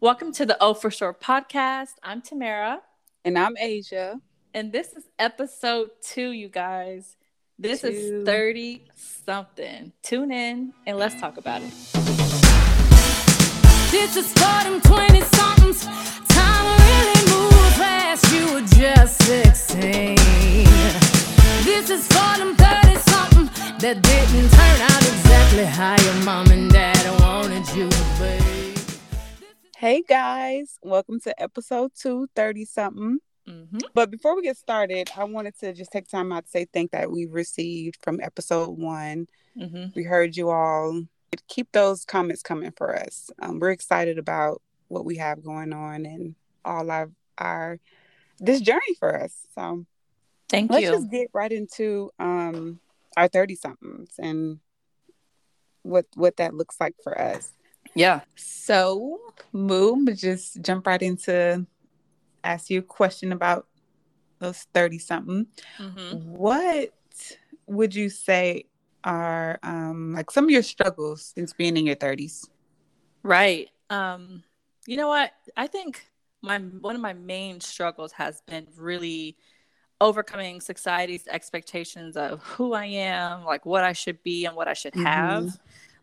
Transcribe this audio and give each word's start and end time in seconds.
Welcome 0.00 0.32
to 0.32 0.44
the 0.44 0.56
Oh 0.60 0.74
For 0.74 0.90
Sure 0.90 1.14
podcast. 1.14 1.92
I'm 2.02 2.20
Tamara. 2.20 2.80
And 3.24 3.38
I'm 3.38 3.56
Asia. 3.56 4.20
And 4.52 4.70
this 4.72 4.92
is 4.92 5.04
episode 5.18 5.90
two, 6.02 6.30
you 6.30 6.48
guys. 6.48 7.16
This 7.58 7.80
two. 7.82 7.88
is 7.88 8.26
30 8.26 8.84
something. 8.94 9.92
Tune 10.02 10.30
in 10.32 10.74
and 10.86 10.98
let's 10.98 11.18
talk 11.20 11.36
about 11.38 11.62
it. 11.62 11.70
This 13.90 14.16
is 14.16 14.30
for 14.32 14.64
them 14.64 14.80
20 14.80 15.20
somethings. 15.20 15.84
Time 16.28 16.66
really 16.66 17.30
moves 17.30 17.76
fast. 17.76 18.32
You 18.32 18.52
were 18.52 18.66
just 18.66 19.22
16. 19.22 20.16
This 21.64 21.88
is 21.88 22.06
for 22.08 22.38
them 22.38 22.54
30 22.56 22.98
something 23.10 23.46
that 23.78 24.02
didn't 24.02 24.50
turn 24.50 24.80
out 24.90 25.02
exactly 25.02 25.64
how 25.64 25.96
your 26.04 26.24
mom 26.24 26.50
and 26.50 26.70
dad 26.70 27.20
wanted 27.20 27.66
you 27.74 27.88
to 27.88 28.04
be. 28.18 28.53
Hey 29.84 30.00
guys, 30.00 30.78
welcome 30.82 31.20
to 31.20 31.42
episode 31.42 31.92
230 31.94 32.64
something. 32.64 33.18
Mm-hmm. 33.46 33.80
But 33.92 34.10
before 34.10 34.34
we 34.34 34.40
get 34.40 34.56
started, 34.56 35.10
I 35.14 35.24
wanted 35.24 35.58
to 35.58 35.74
just 35.74 35.92
take 35.92 36.08
time 36.08 36.32
out 36.32 36.46
to 36.46 36.50
say 36.50 36.64
thank 36.72 36.92
that 36.92 37.10
we've 37.10 37.30
received 37.30 37.98
from 38.00 38.18
episode 38.22 38.78
one. 38.78 39.26
Mm-hmm. 39.54 39.88
We 39.94 40.04
heard 40.04 40.38
you 40.38 40.48
all. 40.48 41.02
Keep 41.48 41.72
those 41.72 42.06
comments 42.06 42.40
coming 42.42 42.72
for 42.74 42.96
us. 42.96 43.28
Um, 43.42 43.58
we're 43.58 43.72
excited 43.72 44.16
about 44.16 44.62
what 44.88 45.04
we 45.04 45.18
have 45.18 45.44
going 45.44 45.74
on 45.74 46.06
and 46.06 46.34
all 46.64 46.90
of 46.90 47.10
our 47.36 47.78
this 48.38 48.62
journey 48.62 48.94
for 48.98 49.22
us. 49.22 49.34
So 49.54 49.84
thank 50.48 50.70
let's 50.70 50.82
you. 50.82 50.92
Let's 50.92 51.02
just 51.02 51.12
get 51.12 51.28
right 51.34 51.52
into 51.52 52.10
um, 52.18 52.80
our 53.18 53.28
30 53.28 53.54
somethings 53.56 54.14
and 54.18 54.60
what 55.82 56.06
what 56.14 56.38
that 56.38 56.54
looks 56.54 56.76
like 56.80 56.94
for 57.02 57.20
us. 57.20 57.52
Yeah. 57.94 58.20
So, 58.34 59.20
Moo, 59.52 60.04
just 60.14 60.60
jump 60.62 60.86
right 60.86 61.02
into 61.02 61.66
ask 62.42 62.70
you 62.70 62.80
a 62.80 62.82
question 62.82 63.32
about 63.32 63.66
those 64.38 64.66
30 64.74 64.98
something. 64.98 65.46
Mm-hmm. 65.78 66.30
What 66.30 66.92
would 67.66 67.94
you 67.94 68.10
say 68.10 68.66
are 69.02 69.58
um, 69.62 70.14
like 70.14 70.30
some 70.30 70.44
of 70.44 70.50
your 70.50 70.62
struggles 70.62 71.32
since 71.34 71.52
being 71.52 71.76
in 71.76 71.86
your 71.86 71.96
30s? 71.96 72.48
Right. 73.22 73.70
Um, 73.90 74.42
you 74.86 74.96
know 74.96 75.08
what? 75.08 75.32
I 75.56 75.66
think 75.66 76.06
my 76.42 76.58
one 76.58 76.94
of 76.94 77.00
my 77.00 77.14
main 77.14 77.60
struggles 77.60 78.12
has 78.12 78.42
been 78.42 78.66
really 78.76 79.36
overcoming 80.00 80.60
society's 80.60 81.26
expectations 81.28 82.16
of 82.16 82.42
who 82.42 82.74
I 82.74 82.86
am, 82.86 83.44
like 83.44 83.64
what 83.64 83.84
I 83.84 83.92
should 83.92 84.22
be 84.22 84.44
and 84.44 84.54
what 84.54 84.68
I 84.68 84.74
should 84.74 84.94
have. 84.96 85.44
Mm-hmm. 85.44 85.56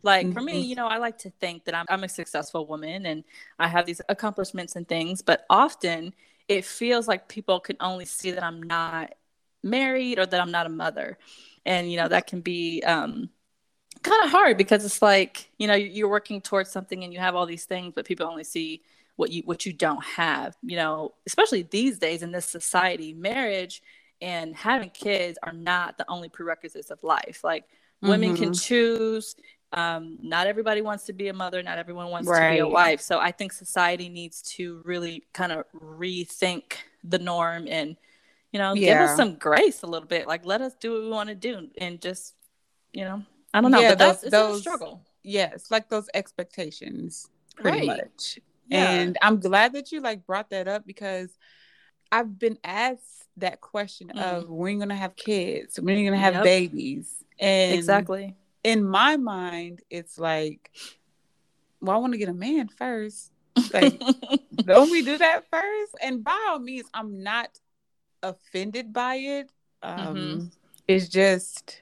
Like 0.03 0.25
mm-hmm. 0.25 0.33
for 0.33 0.41
me, 0.41 0.53
mm-hmm. 0.53 0.69
you 0.69 0.75
know, 0.75 0.87
I 0.87 0.97
like 0.97 1.17
to 1.19 1.29
think 1.29 1.65
that 1.65 1.75
I'm, 1.75 1.85
I'm 1.89 2.03
a 2.03 2.09
successful 2.09 2.65
woman 2.65 3.05
and 3.05 3.23
I 3.59 3.67
have 3.67 3.85
these 3.85 4.01
accomplishments 4.09 4.75
and 4.75 4.87
things, 4.87 5.21
but 5.21 5.45
often 5.49 6.13
it 6.47 6.65
feels 6.65 7.07
like 7.07 7.27
people 7.27 7.59
can 7.59 7.77
only 7.79 8.05
see 8.05 8.31
that 8.31 8.43
I'm 8.43 8.61
not 8.63 9.13
married 9.63 10.19
or 10.19 10.25
that 10.25 10.41
I'm 10.41 10.51
not 10.51 10.65
a 10.65 10.69
mother. 10.69 11.17
And, 11.65 11.91
you 11.91 11.97
know, 11.97 12.07
that 12.07 12.27
can 12.27 12.41
be 12.41 12.81
um, 12.83 13.29
kind 14.01 14.23
of 14.23 14.31
hard 14.31 14.57
because 14.57 14.83
it's 14.83 15.01
like, 15.01 15.49
you 15.57 15.67
know, 15.67 15.75
you're 15.75 16.09
working 16.09 16.41
towards 16.41 16.71
something 16.71 17.03
and 17.03 17.13
you 17.13 17.19
have 17.19 17.35
all 17.35 17.45
these 17.45 17.65
things, 17.65 17.93
but 17.95 18.05
people 18.05 18.27
only 18.27 18.43
see 18.43 18.81
what 19.21 19.31
you 19.31 19.43
what 19.45 19.67
you 19.67 19.73
don't 19.73 20.03
have 20.03 20.55
you 20.63 20.75
know 20.75 21.13
especially 21.27 21.61
these 21.61 21.99
days 21.99 22.23
in 22.23 22.31
this 22.31 22.45
society 22.45 23.13
marriage 23.13 23.83
and 24.19 24.55
having 24.55 24.89
kids 24.89 25.37
are 25.43 25.53
not 25.53 25.97
the 25.97 26.05
only 26.09 26.27
prerequisites 26.27 26.89
of 26.89 27.03
life 27.03 27.41
like 27.43 27.65
mm-hmm. 27.65 28.09
women 28.09 28.35
can 28.35 28.49
mm-hmm. 28.49 28.53
choose 28.53 29.35
um, 29.73 30.17
not 30.21 30.47
everybody 30.47 30.81
wants 30.81 31.05
to 31.05 31.13
be 31.13 31.29
a 31.29 31.33
mother 31.33 31.63
not 31.63 31.77
everyone 31.77 32.09
wants 32.09 32.27
right. 32.27 32.49
to 32.49 32.53
be 32.55 32.59
a 32.59 32.67
wife 32.67 33.01
so 33.01 33.19
i 33.19 33.31
think 33.31 33.53
society 33.53 34.09
needs 34.09 34.41
to 34.41 34.81
really 34.83 35.23
kind 35.33 35.51
of 35.51 35.65
rethink 35.73 36.73
the 37.03 37.19
norm 37.19 37.67
and 37.67 37.95
you 38.51 38.59
know 38.59 38.73
yeah. 38.73 38.93
give 38.93 39.09
us 39.09 39.15
some 39.15 39.35
grace 39.35 39.83
a 39.83 39.87
little 39.87 40.07
bit 40.07 40.27
like 40.27 40.45
let 40.45 40.61
us 40.61 40.73
do 40.75 40.93
what 40.93 41.01
we 41.01 41.09
want 41.09 41.29
to 41.29 41.35
do 41.35 41.69
and 41.77 42.01
just 42.01 42.35
you 42.91 43.03
know 43.03 43.23
i 43.53 43.61
don't 43.61 43.71
know 43.71 43.79
yeah, 43.79 43.91
but 43.91 43.99
those, 43.99 44.21
that's 44.21 44.31
those, 44.31 44.57
a 44.57 44.61
struggle 44.61 45.01
yes 45.23 45.71
like 45.71 45.89
those 45.89 46.09
expectations 46.13 47.29
pretty 47.55 47.87
right. 47.87 48.01
much 48.03 48.39
yeah. 48.67 48.91
and 48.91 49.17
i'm 49.21 49.39
glad 49.39 49.73
that 49.73 49.91
you 49.91 50.01
like 50.01 50.25
brought 50.25 50.49
that 50.49 50.67
up 50.67 50.85
because 50.85 51.29
i've 52.11 52.37
been 52.37 52.57
asked 52.63 53.27
that 53.37 53.61
question 53.61 54.11
mm. 54.13 54.21
of 54.21 54.49
when 54.49 54.73
you're 54.73 54.79
gonna 54.79 54.95
have 54.95 55.15
kids 55.15 55.79
when 55.79 55.97
you're 55.97 56.11
gonna 56.11 56.21
have 56.21 56.35
yep. 56.35 56.43
babies 56.43 57.23
and 57.39 57.73
exactly 57.73 58.35
in 58.63 58.83
my 58.83 59.17
mind, 59.17 59.81
it's 59.89 60.17
like, 60.17 60.71
well, 61.79 61.95
I 61.95 61.99
want 61.99 62.13
to 62.13 62.19
get 62.19 62.29
a 62.29 62.33
man 62.33 62.67
first. 62.67 63.31
Like, 63.73 64.01
don't 64.55 64.89
we 64.89 65.01
do 65.03 65.17
that 65.17 65.45
first? 65.51 65.95
And 66.01 66.23
by 66.23 66.47
all 66.49 66.59
means, 66.59 66.87
I'm 66.93 67.21
not 67.21 67.59
offended 68.23 68.93
by 68.93 69.15
it. 69.15 69.51
Um, 69.83 70.15
mm-hmm. 70.15 70.45
It's 70.87 71.09
just, 71.09 71.81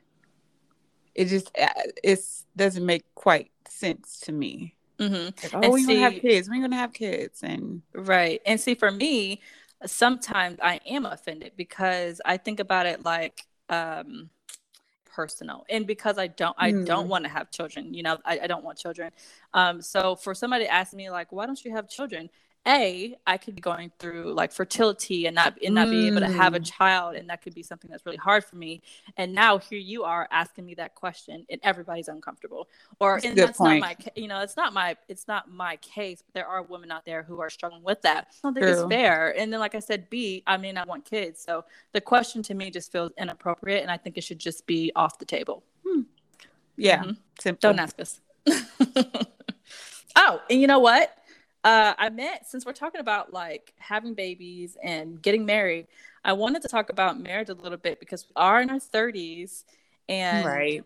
it 1.16 1.26
just, 1.26 1.52
uh, 1.58 1.68
it 2.04 2.20
doesn't 2.56 2.86
make 2.86 3.04
quite 3.16 3.52
sense 3.68 4.20
to 4.22 4.32
me. 4.32 4.76
Mm-hmm. 5.00 5.56
Like, 5.56 5.66
oh, 5.66 5.72
we're 5.72 5.88
gonna 5.88 6.00
have 6.00 6.22
kids. 6.22 6.50
We're 6.50 6.62
gonna 6.62 6.76
have 6.76 6.94
kids, 6.94 7.42
and 7.44 7.82
right. 7.94 8.42
And 8.46 8.60
see, 8.60 8.76
for 8.76 8.92
me, 8.92 9.42
sometimes 9.86 10.60
I 10.62 10.82
am 10.86 11.06
offended 11.06 11.54
because 11.56 12.20
I 12.26 12.38
think 12.38 12.60
about 12.60 12.86
it 12.86 13.06
like, 13.06 13.46
um, 13.70 14.30
personal 15.20 15.66
and 15.70 15.86
because 15.86 16.18
i 16.18 16.28
don't 16.28 16.56
i 16.58 16.72
mm. 16.72 16.86
don't 16.86 17.10
want 17.10 17.26
to 17.26 17.30
have 17.30 17.52
children 17.52 17.94
you 17.94 18.02
know 18.02 18.18
I, 18.24 18.40
I 18.44 18.48
don't 18.48 18.64
want 18.64 18.78
children 18.78 19.12
um 19.54 19.82
so 19.82 20.16
for 20.16 20.34
somebody 20.34 20.64
to 20.64 20.72
ask 20.72 20.94
me 20.94 21.10
like 21.10 21.30
why 21.34 21.46
don't 21.46 21.62
you 21.66 21.72
have 21.72 21.90
children 21.90 22.30
a 22.70 23.16
i 23.26 23.36
could 23.36 23.56
be 23.56 23.62
going 23.62 23.92
through 23.98 24.32
like 24.34 24.52
fertility 24.52 25.26
and 25.26 25.36
not 25.36 25.58
and 25.64 25.74
not 25.74 25.88
mm. 25.88 25.92
be 25.92 26.08
able 26.08 26.20
to 26.20 26.28
have 26.28 26.54
a 26.54 26.60
mm. 26.60 26.72
child 26.72 27.16
and 27.16 27.30
that 27.30 27.42
could 27.42 27.56
be 27.56 27.64
something 27.64 27.90
that's 27.90 28.06
really 28.06 28.18
hard 28.18 28.44
for 28.46 28.56
me 28.56 28.82
and 29.18 29.34
now 29.34 29.58
here 29.58 29.80
you 29.80 30.04
are 30.04 30.28
asking 30.32 30.66
me 30.66 30.76
that 30.76 30.94
question 30.94 31.46
and 31.50 31.60
everybody's 31.64 32.08
uncomfortable 32.08 32.68
or 33.00 33.20
that's, 33.20 33.36
that's 33.36 33.60
not 33.60 33.80
my 33.80 33.96
you 34.16 34.28
know 34.28 34.42
it's 34.42 34.56
not 34.56 34.72
my 34.72 34.96
it's 35.08 35.28
not 35.28 35.52
my 35.52 35.76
case 35.78 36.22
but 36.26 36.34
there 36.34 36.48
are 36.48 36.62
women 36.62 36.92
out 36.92 37.04
there 37.06 37.24
who 37.24 37.42
are 37.42 37.50
struggling 37.50 37.84
with 37.84 38.02
that 38.04 38.28
i 38.30 38.36
don't 38.44 38.54
think 38.54 38.64
True. 38.64 38.74
it's 38.74 38.90
fair 38.90 39.38
and 39.38 39.52
then 39.52 39.60
like 39.60 39.74
i 39.74 39.80
said 39.80 40.10
b 40.10 40.44
i 40.46 40.56
mean 40.56 40.78
i 40.78 40.86
want 40.86 41.04
kids 41.06 41.42
so 41.42 41.66
the 41.94 42.02
question 42.02 42.44
to 42.44 42.54
me 42.54 42.70
just 42.70 42.92
feels 42.92 43.12
inappropriate 43.18 43.82
and 43.82 43.90
i 43.90 43.98
think 43.98 44.18
it 44.18 44.24
should 44.24 44.40
just 44.40 44.68
be 44.68 44.92
off 44.96 45.18
the 45.18 45.26
table 45.26 45.64
hmm. 45.86 46.02
yeah 46.78 47.04
mm-hmm. 47.04 47.54
don't 47.60 47.80
ask 47.80 48.00
us 48.00 48.22
oh 50.16 50.40
and 50.50 50.62
you 50.62 50.68
know 50.68 50.80
what 50.80 51.16
uh, 51.64 51.94
I 51.98 52.10
meant 52.10 52.46
since 52.46 52.66
we're 52.66 52.74
talking 52.74 53.02
about 53.02 53.34
like 53.34 53.74
having 53.78 54.14
babies 54.14 54.78
and 54.82 55.22
getting 55.22 55.46
married, 55.46 55.88
I 56.24 56.34
wanted 56.34 56.62
to 56.62 56.68
talk 56.68 56.90
about 56.90 57.20
marriage 57.20 57.50
a 57.50 57.54
little 57.54 57.78
bit 57.78 58.00
because 58.00 58.26
we 58.28 58.34
are 58.36 58.62
in 58.62 58.70
our 58.70 58.80
30s 58.80 59.66
and 60.08 60.46
right. 60.46 60.84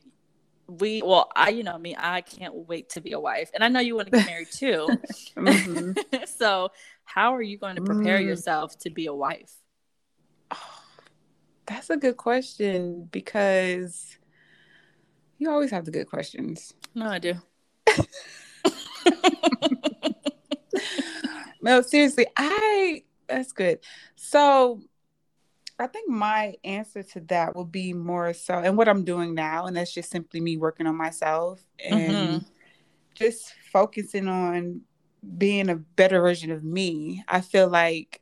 we 0.68 1.02
well, 1.04 1.30
I 1.36 1.50
you 1.50 1.64
know 1.64 1.78
me, 1.78 1.96
I 1.98 2.22
can't 2.22 2.56
wait 2.68 2.90
to 2.92 3.02
be 3.02 3.12
a 3.12 3.20
wife. 3.20 3.52
And 3.54 3.64
I 3.64 3.68
know 3.68 3.80
you 3.80 3.96
want 3.96 4.12
to 4.12 4.18
get 4.18 4.26
married 4.26 4.52
too. 4.52 4.88
mm-hmm. 5.38 6.24
so 6.38 6.70
how 7.04 7.36
are 7.36 7.42
you 7.42 7.58
going 7.58 7.76
to 7.76 7.82
prepare 7.82 8.18
mm. 8.18 8.26
yourself 8.26 8.78
to 8.80 8.90
be 8.90 9.06
a 9.06 9.14
wife? 9.14 9.54
Oh, 10.52 10.58
that's 11.68 11.90
a 11.90 11.98
good 11.98 12.18
question 12.18 13.08
because 13.12 14.18
you 15.38 15.52
always 15.52 15.72
have 15.72 15.86
the 15.86 15.92
good 15.92 16.08
questions. 16.08 16.74
No, 16.96 17.08
I 17.08 17.20
do. 17.20 17.36
no, 21.64 21.82
seriously, 21.82 22.28
I 22.38 23.04
that's 23.28 23.54
good. 23.54 23.80
So 24.16 24.82
I 25.80 25.88
think 25.88 26.10
my 26.10 26.56
answer 26.64 27.04
to 27.04 27.22
that 27.22 27.56
will 27.56 27.66
be 27.66 27.94
more 27.94 28.34
so, 28.34 28.56
and 28.56 28.78
what 28.78 28.90
I'm 28.90 29.04
doing 29.04 29.34
now, 29.34 29.66
and 29.66 29.76
that's 29.76 29.94
just 29.94 30.12
simply 30.12 30.40
me 30.40 30.58
working 30.58 30.88
on 30.88 30.96
myself 30.96 31.62
and 31.84 32.12
mm-hmm. 32.12 32.38
just 33.16 33.54
focusing 33.72 34.28
on 34.28 34.82
being 35.38 35.70
a 35.70 35.76
better 35.76 36.22
version 36.22 36.52
of 36.52 36.64
me. 36.64 37.24
I 37.28 37.42
feel 37.42 37.70
like 37.70 38.22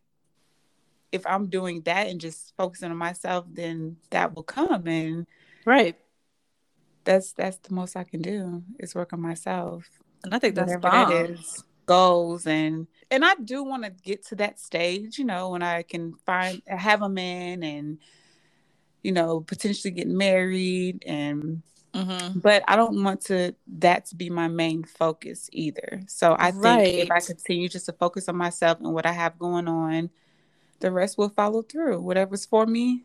if 1.12 1.25
I'm 1.25 1.48
doing 1.48 1.81
that 1.81 2.07
and 2.07 2.21
just 2.21 2.54
focusing 2.56 2.92
on 2.92 2.98
myself, 2.98 3.45
then 3.51 3.98
that 4.12 4.36
will 4.36 4.44
come. 4.44 4.88
And 4.88 5.27
right, 5.65 5.98
that's 7.04 7.33
that's 7.33 7.57
the 7.57 7.74
most 7.74 7.95
I 7.95 8.04
can 8.04 8.21
do 8.21 8.63
is 8.80 8.95
work 8.95 9.13
on 9.13 9.21
myself. 9.21 9.89
And 10.24 10.36
I 10.36 10.39
think 10.39 10.54
that's 10.56 10.75
Whatever 10.75 11.12
that 11.13 11.30
is 11.31 11.63
goals 11.86 12.48
and 12.48 12.88
and 13.10 13.25
I 13.25 13.36
do 13.36 13.63
want 13.63 13.83
to 13.83 13.89
get 13.89 14.25
to 14.28 14.36
that 14.36 14.60
stage, 14.60 15.19
you 15.19 15.25
know, 15.25 15.50
when 15.50 15.62
I 15.62 15.83
can 15.83 16.16
find 16.25 16.62
have 16.68 17.01
a 17.01 17.10
man 17.10 17.63
and 17.63 17.98
you 19.04 19.12
know 19.12 19.42
potentially 19.42 19.92
get 19.92 20.07
married 20.07 21.04
and 21.06 21.62
mm-hmm. 21.94 22.39
but 22.39 22.63
I 22.68 22.75
don't 22.75 23.04
want 23.04 23.22
to 23.25 23.56
that 23.80 24.06
to 24.07 24.16
be 24.16 24.30
my 24.30 24.48
main 24.48 24.83
focus 24.83 25.50
either. 25.51 26.01
So 26.07 26.33
I 26.33 26.51
right. 26.51 26.86
think 26.86 27.04
if 27.04 27.12
I 27.12 27.19
continue 27.19 27.68
just 27.68 27.88
to 27.88 27.94
focus 27.94 28.30
on 28.30 28.38
myself 28.38 28.80
and 28.80 28.94
what 28.94 29.06
I 29.06 29.12
have 29.12 29.38
going 29.38 29.68
on, 29.68 30.10
the 30.80 30.92
rest 30.92 31.18
will 31.18 31.30
follow 31.30 31.62
through. 31.62 32.00
Whatever's 32.01 32.45
for 32.45 32.66
me 32.66 33.04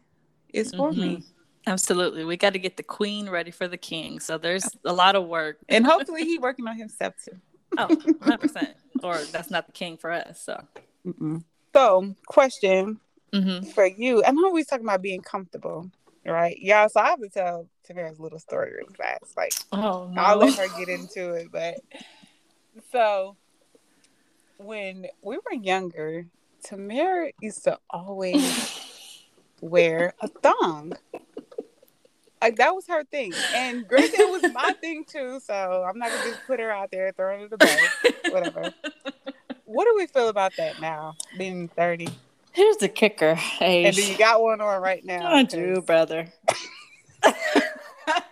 is 0.53 0.71
for 0.75 0.91
mm-hmm. 0.91 1.01
me. 1.01 1.23
Absolutely. 1.67 2.25
We 2.25 2.37
got 2.37 2.53
to 2.53 2.61
get 2.61 2.77
the 2.77 2.85
queen 2.85 3.29
ready 3.29 3.51
for 3.51 3.67
the 3.67 3.77
king. 3.77 4.21
So 4.21 4.39
there's 4.39 4.69
a 4.85 4.93
lot 4.93 5.17
of 5.17 5.27
work. 5.27 5.59
and 5.69 5.85
hopefully 5.85 6.25
he 6.25 6.39
working 6.39 6.69
on 6.69 6.77
himself 6.77 7.15
too. 7.25 7.37
Oh, 7.79 7.89
100%. 7.89 8.75
or 9.03 9.19
that's 9.33 9.51
not 9.51 9.67
the 9.67 9.73
king 9.73 9.97
for 9.97 10.11
us. 10.11 10.41
So, 10.41 10.63
Mm-mm. 11.07 11.45
so 11.73 12.15
question 12.27 13.01
mm-hmm. 13.33 13.67
for 13.71 13.87
you. 13.87 14.23
I'm 14.25 14.43
always 14.45 14.67
talking 14.67 14.85
about 14.85 15.03
being 15.03 15.23
comfortable, 15.23 15.91
right? 16.25 16.59
Y'all, 16.59 16.89
So 16.89 17.01
I 17.01 17.11
have 17.11 17.21
to 17.21 17.29
tell 17.29 17.69
Tamara's 17.85 18.21
little 18.21 18.39
story 18.39 18.73
really 18.73 18.95
fast. 18.95 19.37
Like, 19.37 19.53
oh, 19.73 20.11
no. 20.13 20.23
I'll 20.23 20.37
let 20.39 20.55
her 20.55 20.79
get 20.79 20.89
into 20.89 21.35
it, 21.35 21.49
but 21.53 21.77
so 22.93 23.37
when 24.59 25.07
we 25.23 25.37
were 25.37 25.55
younger, 25.55 26.27
Tamara 26.63 27.31
used 27.41 27.65
to 27.65 27.79
always 27.91 28.81
wear 29.61 30.15
a 30.21 30.29
thong. 30.29 30.95
Like 32.41 32.57
that 32.57 32.75
was 32.75 32.87
her 32.87 33.05
thing. 33.05 33.33
And 33.55 33.87
granted 33.89 34.21
it 34.21 34.43
was 34.43 34.53
my 34.53 34.73
thing 34.81 35.05
too, 35.05 35.41
so 35.41 35.85
I'm 35.89 35.99
not 35.99 36.11
gonna 36.11 36.31
just 36.31 36.47
put 36.47 36.61
her 36.61 36.71
out 36.71 36.91
there 36.91 37.13
throwing 37.13 37.43
it 37.43 37.51
the 37.51 37.57
bus. 37.57 37.79
Whatever. 38.31 38.73
What 39.65 39.85
do 39.85 39.95
we 39.97 40.07
feel 40.07 40.29
about 40.29 40.53
that 40.59 40.81
now, 40.81 41.17
being 41.37 41.69
30? 41.69 42.09
Here's 42.53 42.77
the 42.77 42.89
kicker. 42.89 43.39
Age. 43.61 43.87
And 43.87 43.97
then 43.97 44.11
you 44.11 44.17
got 44.17 44.41
one 44.41 44.61
on 44.61 44.81
right 44.81 45.05
now. 45.05 45.27
I 45.27 45.43
do, 45.43 45.83
brother. 45.83 46.33
I 47.23 48.23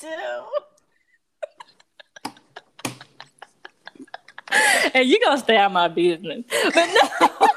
do. 0.00 0.44
and 4.94 5.08
you 5.08 5.20
gonna 5.24 5.38
stay 5.38 5.56
out 5.56 5.66
of 5.66 5.72
my 5.72 5.88
business. 5.88 6.44
But 6.74 6.86
no, 7.20 7.48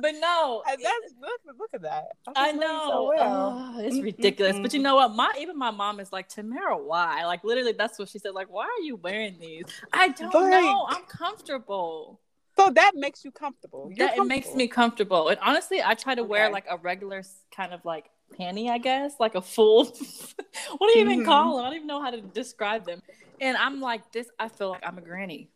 but 0.02 0.14
no. 0.20 0.62
That's 0.66 1.14
look, 1.20 1.58
look 1.58 1.70
at 1.74 1.82
that. 1.82 2.08
I, 2.34 2.52
know. 2.52 2.88
So 2.90 3.08
well. 3.08 3.74
oh, 3.76 3.80
it's 3.80 3.98
ridiculous. 4.00 4.58
But 4.58 4.72
you 4.72 4.80
know 4.80 4.96
what? 4.96 5.14
My 5.14 5.32
even 5.38 5.58
my 5.58 5.70
mom 5.70 6.00
is 6.00 6.12
like, 6.12 6.28
Tamara, 6.28 6.76
why? 6.76 7.24
Like 7.24 7.44
literally 7.44 7.72
that's 7.72 7.98
what 7.98 8.08
she 8.08 8.18
said. 8.18 8.32
Like, 8.32 8.50
why 8.50 8.64
are 8.64 8.82
you 8.82 8.96
wearing 8.96 9.38
these? 9.40 9.64
I 9.92 10.08
don't 10.08 10.32
but, 10.32 10.48
know. 10.48 10.86
I'm 10.88 11.02
comfortable. 11.02 12.20
So 12.56 12.70
that 12.70 12.92
makes 12.94 13.24
you 13.24 13.30
comfortable. 13.30 13.88
You're 13.88 14.08
that 14.08 14.16
comfortable. 14.16 14.26
it 14.26 14.28
makes 14.28 14.54
me 14.54 14.68
comfortable. 14.68 15.28
And 15.28 15.38
honestly, 15.40 15.80
I 15.82 15.94
try 15.94 16.14
to 16.14 16.22
okay. 16.22 16.28
wear 16.28 16.50
like 16.50 16.66
a 16.68 16.76
regular 16.76 17.22
kind 17.54 17.72
of 17.72 17.84
like 17.84 18.10
panty, 18.38 18.68
I 18.68 18.78
guess, 18.78 19.14
like 19.18 19.34
a 19.34 19.40
full. 19.40 19.84
what 20.78 20.92
do 20.92 20.98
you 20.98 21.04
even 21.04 21.20
mm-hmm. 21.20 21.24
call 21.24 21.56
them? 21.56 21.64
I 21.64 21.68
don't 21.68 21.76
even 21.76 21.86
know 21.86 22.02
how 22.02 22.10
to 22.10 22.20
describe 22.20 22.84
them. 22.84 23.02
And 23.40 23.56
I'm 23.56 23.80
like 23.80 24.12
this. 24.12 24.28
I 24.38 24.48
feel 24.48 24.70
like 24.70 24.82
I'm 24.86 24.98
a 24.98 25.00
granny. 25.00 25.48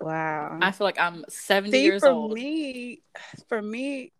Wow. 0.00 0.58
I 0.62 0.70
feel 0.70 0.86
like 0.86 0.98
I'm 0.98 1.24
70 1.28 1.72
See, 1.72 1.84
years 1.84 2.02
for 2.02 2.08
old. 2.08 2.30
For 2.30 2.34
me, 2.34 3.02
for 3.48 3.62
me, 3.62 4.12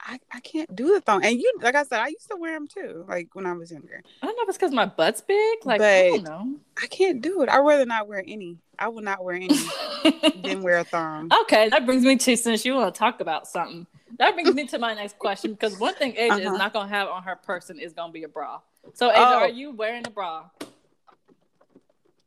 I, 0.00 0.18
I 0.32 0.40
can't 0.40 0.74
do 0.74 0.94
the 0.94 1.00
thong. 1.00 1.24
And 1.24 1.38
you, 1.38 1.52
like 1.60 1.74
I 1.74 1.82
said, 1.84 2.00
I 2.00 2.08
used 2.08 2.28
to 2.30 2.36
wear 2.36 2.54
them 2.54 2.66
too, 2.66 3.04
like 3.08 3.34
when 3.34 3.46
I 3.46 3.52
was 3.52 3.70
younger. 3.70 4.02
I 4.22 4.26
don't 4.26 4.36
know 4.36 4.42
if 4.44 4.48
it's 4.48 4.58
because 4.58 4.72
my 4.72 4.86
butt's 4.86 5.20
big. 5.20 5.58
Like, 5.64 5.78
but 5.78 5.86
I 5.88 6.08
don't 6.08 6.24
know. 6.24 6.56
I 6.82 6.86
can't 6.86 7.20
do 7.20 7.42
it. 7.42 7.48
I'd 7.48 7.58
rather 7.58 7.86
not 7.86 8.08
wear 8.08 8.24
any. 8.26 8.58
I 8.78 8.88
will 8.88 9.02
not 9.02 9.22
wear 9.22 9.36
any 9.36 9.48
than 10.42 10.62
wear 10.62 10.78
a 10.78 10.84
thong. 10.84 11.30
Okay, 11.42 11.68
that 11.68 11.84
brings 11.84 12.02
me 12.02 12.16
to 12.16 12.36
since 12.36 12.64
you 12.64 12.74
want 12.74 12.94
to 12.94 12.98
talk 12.98 13.20
about 13.20 13.46
something. 13.46 13.86
That 14.18 14.34
brings 14.34 14.54
me 14.54 14.66
to 14.68 14.78
my 14.78 14.94
next 14.94 15.18
question 15.18 15.52
because 15.52 15.78
one 15.78 15.94
thing 15.94 16.14
Asia 16.16 16.34
uh-huh. 16.34 16.52
is 16.52 16.58
not 16.58 16.72
gonna 16.72 16.88
have 16.88 17.08
on 17.08 17.22
her 17.24 17.36
person 17.36 17.78
is 17.78 17.92
gonna 17.92 18.12
be 18.12 18.24
a 18.24 18.28
bra. 18.28 18.60
So 18.94 19.10
Asia, 19.10 19.20
oh. 19.20 19.38
are 19.40 19.48
you 19.48 19.72
wearing 19.72 20.06
a 20.06 20.10
bra? 20.10 20.46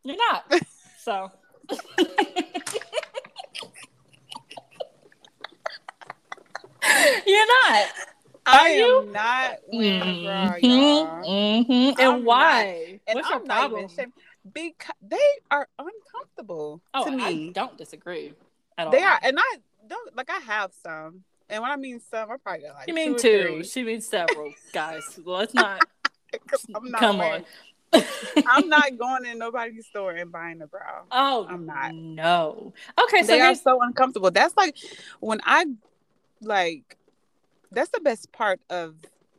You're 0.03 0.17
not. 0.17 0.53
So 1.03 1.29
You're 7.27 7.47
not. 7.47 7.85
Are 8.45 8.59
I 8.59 8.73
you? 8.73 8.99
am 8.99 9.11
not 9.13 9.57
wearing 9.71 10.23
bra, 10.25 10.53
mm-hmm. 10.55 10.65
y'all. 10.65 11.23
Mm-hmm. 11.23 11.71
And 11.71 12.01
I'm 12.01 12.25
why? 12.25 12.99
Not, 13.07 13.15
What's 13.15 13.29
your 13.29 13.39
problem? 13.39 13.87
Because 14.53 14.95
they 15.01 15.17
are 15.49 15.67
uncomfortable 15.79 16.81
oh, 16.93 17.05
to 17.05 17.11
me. 17.11 17.49
I 17.49 17.51
don't 17.53 17.77
disagree 17.77 18.33
at 18.77 18.87
all. 18.87 18.91
They 18.91 19.01
are, 19.03 19.17
and 19.23 19.37
I 19.39 19.57
don't 19.87 20.15
like. 20.17 20.29
I 20.29 20.39
have 20.39 20.71
some, 20.83 21.23
and 21.49 21.61
when 21.61 21.71
I 21.71 21.77
mean 21.77 22.01
some, 22.11 22.29
I 22.29 22.35
probably 22.37 22.63
got 22.63 22.75
like. 22.75 22.87
You 22.89 22.93
mean 22.93 23.17
two? 23.17 23.59
two. 23.59 23.63
She 23.63 23.83
means 23.83 24.05
several, 24.07 24.53
guys. 24.73 25.19
Let's 25.23 25.53
not. 25.53 25.81
not 26.67 26.99
Come 26.99 27.19
wearing, 27.19 27.45
on. 27.93 28.03
I'm 28.47 28.67
not 28.67 28.97
going 28.97 29.25
in 29.25 29.37
nobody's 29.37 29.85
store 29.85 30.11
and 30.11 30.31
buying 30.31 30.61
a 30.61 30.67
bra. 30.67 31.03
Oh, 31.11 31.47
I'm 31.49 31.65
not. 31.65 31.93
No. 31.93 32.73
Okay, 33.01 33.21
so 33.21 33.27
they 33.27 33.39
are 33.39 33.55
so 33.55 33.81
uncomfortable. 33.81 34.31
That's 34.31 34.57
like 34.57 34.75
when 35.21 35.39
I 35.45 35.65
like 36.43 36.97
that's 37.71 37.89
the 37.89 37.99
best 38.01 38.31
part 38.31 38.59
of 38.69 38.95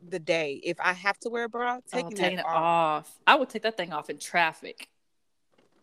the 0.07 0.19
day. 0.19 0.59
If 0.63 0.77
I 0.79 0.93
have 0.93 1.17
to 1.19 1.29
wear 1.29 1.45
a 1.45 1.49
bra, 1.49 1.79
taking, 1.91 2.07
oh, 2.07 2.15
taking 2.15 2.39
it 2.39 2.45
off. 2.45 2.53
off. 3.07 3.19
I 3.25 3.35
would 3.35 3.49
take 3.49 3.63
that 3.63 3.77
thing 3.77 3.93
off 3.93 4.09
in 4.09 4.17
traffic. 4.17 4.89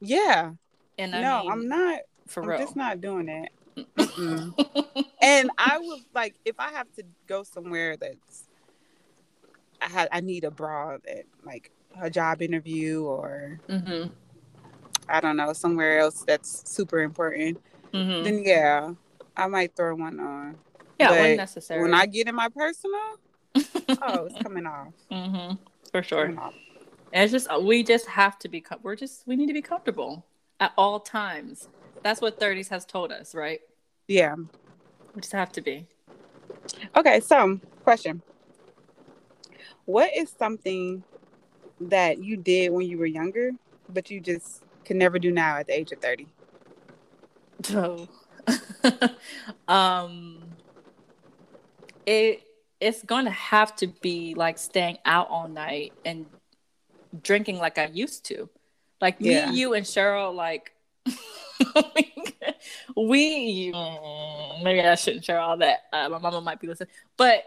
Yeah. 0.00 0.52
And 0.98 1.14
I 1.14 1.20
no, 1.22 1.42
mean, 1.42 1.52
I'm 1.52 1.68
not. 1.68 2.00
For 2.26 2.42
I'm 2.42 2.48
real. 2.50 2.58
just 2.58 2.76
not 2.76 3.00
doing 3.00 3.28
it. 3.28 3.50
and 5.22 5.50
I 5.56 5.78
would 5.78 6.00
like 6.14 6.34
if 6.44 6.56
I 6.58 6.70
have 6.72 6.92
to 6.96 7.04
go 7.26 7.42
somewhere 7.42 7.96
that's 7.96 8.48
I 9.80 9.88
had 9.88 10.08
I 10.12 10.20
need 10.20 10.44
a 10.44 10.50
bra 10.50 10.98
that 11.06 11.24
like 11.42 11.70
a 12.00 12.10
job 12.10 12.42
interview 12.42 13.04
or 13.04 13.60
mm-hmm. 13.68 14.10
I 15.08 15.20
don't 15.20 15.36
know 15.36 15.54
somewhere 15.54 16.00
else 16.00 16.22
that's 16.26 16.70
super 16.70 17.00
important. 17.00 17.62
Mm-hmm. 17.94 18.24
Then 18.24 18.42
yeah, 18.44 18.92
I 19.36 19.46
might 19.46 19.74
throw 19.74 19.94
one 19.94 20.20
on. 20.20 20.56
Yeah, 20.98 21.10
when 21.10 21.36
necessary. 21.36 21.82
When 21.82 21.94
I 21.94 22.06
get 22.06 22.28
in 22.28 22.34
my 22.34 22.48
personal, 22.48 23.18
oh, 24.02 24.26
it's 24.26 24.42
coming 24.42 24.66
off. 24.66 24.92
Mm-hmm. 25.10 25.56
For 25.90 26.02
sure. 26.02 26.24
And 26.24 27.24
it's 27.24 27.32
just 27.32 27.62
we 27.62 27.82
just 27.82 28.06
have 28.06 28.38
to 28.40 28.48
be. 28.48 28.64
We're 28.82 28.96
just 28.96 29.26
we 29.26 29.36
need 29.36 29.46
to 29.46 29.52
be 29.52 29.62
comfortable 29.62 30.24
at 30.60 30.72
all 30.78 31.00
times. 31.00 31.68
That's 32.02 32.20
what 32.20 32.40
30s 32.40 32.68
has 32.68 32.84
told 32.84 33.12
us, 33.12 33.34
right? 33.34 33.60
Yeah. 34.08 34.34
We 35.14 35.20
just 35.20 35.32
have 35.32 35.52
to 35.52 35.60
be. 35.60 35.86
Okay, 36.96 37.20
so 37.20 37.60
question. 37.82 38.22
What 39.84 40.10
is 40.16 40.32
something 40.36 41.02
that 41.80 42.22
you 42.22 42.36
did 42.36 42.72
when 42.72 42.86
you 42.86 42.98
were 42.98 43.06
younger, 43.06 43.50
but 43.88 44.10
you 44.10 44.20
just 44.20 44.62
can 44.84 44.98
never 44.98 45.18
do 45.18 45.30
now 45.30 45.58
at 45.58 45.66
the 45.66 45.78
age 45.78 45.92
of 45.92 46.00
30? 46.00 46.26
Oh. 47.74 48.08
um 49.68 50.51
it 52.06 52.42
it's 52.80 53.02
going 53.04 53.26
to 53.26 53.30
have 53.30 53.76
to 53.76 53.86
be 53.86 54.34
like 54.34 54.58
staying 54.58 54.98
out 55.04 55.28
all 55.30 55.46
night 55.48 55.92
and 56.04 56.26
drinking 57.22 57.58
like 57.58 57.78
I 57.78 57.86
used 57.86 58.24
to. 58.26 58.48
Like 59.00 59.16
yeah. 59.18 59.50
me, 59.50 59.58
you, 59.58 59.74
and 59.74 59.84
Cheryl, 59.84 60.34
like 60.34 60.72
we 62.96 63.72
maybe 64.62 64.80
I 64.80 64.94
shouldn't 64.96 65.24
share 65.24 65.40
all 65.40 65.56
that. 65.58 65.80
Uh, 65.92 66.08
my 66.08 66.18
mama 66.18 66.40
might 66.40 66.60
be 66.60 66.66
listening, 66.66 66.90
but 67.16 67.44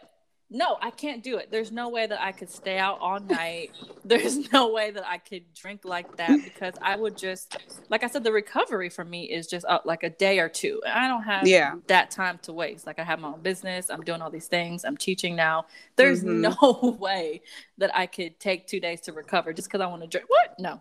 no, 0.56 0.78
I 0.82 0.90
can't 0.90 1.22
do 1.22 1.36
it. 1.36 1.52
There's 1.52 1.70
no 1.70 1.90
way 1.90 2.08
that 2.08 2.22
I 2.22 2.32
could 2.32 2.50
stay 2.50 2.78
out 2.78 3.00
all 3.02 3.20
night. 3.20 3.72
There's 4.06 4.54
no 4.54 4.72
way 4.72 4.90
that 4.90 5.06
I 5.06 5.18
could 5.18 5.44
drink 5.54 5.82
like 5.84 6.16
that 6.16 6.42
because 6.46 6.76
I 6.82 6.96
would 6.96 7.18
just, 7.18 7.58
like 7.90 8.06
I 8.06 8.08
said, 8.08 8.24
the 8.24 8.32
recovery 8.32 8.88
for 8.88 9.04
me 9.04 9.26
is 9.26 9.48
just 9.48 9.66
uh, 9.66 9.80
like 9.84 10.04
a 10.04 10.10
day 10.10 10.40
or 10.40 10.48
two. 10.48 10.82
I 10.88 11.10
don't 11.10 11.24
have 11.24 11.46
yeah. 11.46 11.74
that 11.88 12.10
time 12.10 12.40
to 12.44 12.54
waste. 12.54 12.88
Like 12.88 13.00
I 13.00 13.04
have 13.04 13.20
my 13.20 13.28
own 13.28 13.42
business. 13.42 13.90
I'm 13.90 14.02
doing 14.02 14.22
all 14.22 14.30
these 14.30 14.48
things. 14.48 14.86
I'm 14.86 14.96
teaching 14.96 15.36
now. 15.36 15.66
There's 15.98 16.24
mm-hmm. 16.24 16.42
no 16.42 16.98
way 17.02 17.42
that 17.78 17.94
I 17.94 18.06
could 18.06 18.40
take 18.40 18.66
two 18.66 18.80
days 18.80 19.02
to 19.02 19.12
recover 19.12 19.52
just 19.52 19.68
because 19.68 19.82
I 19.82 19.88
want 19.88 20.04
to 20.04 20.08
drink. 20.08 20.30
What? 20.30 20.58
No. 20.58 20.80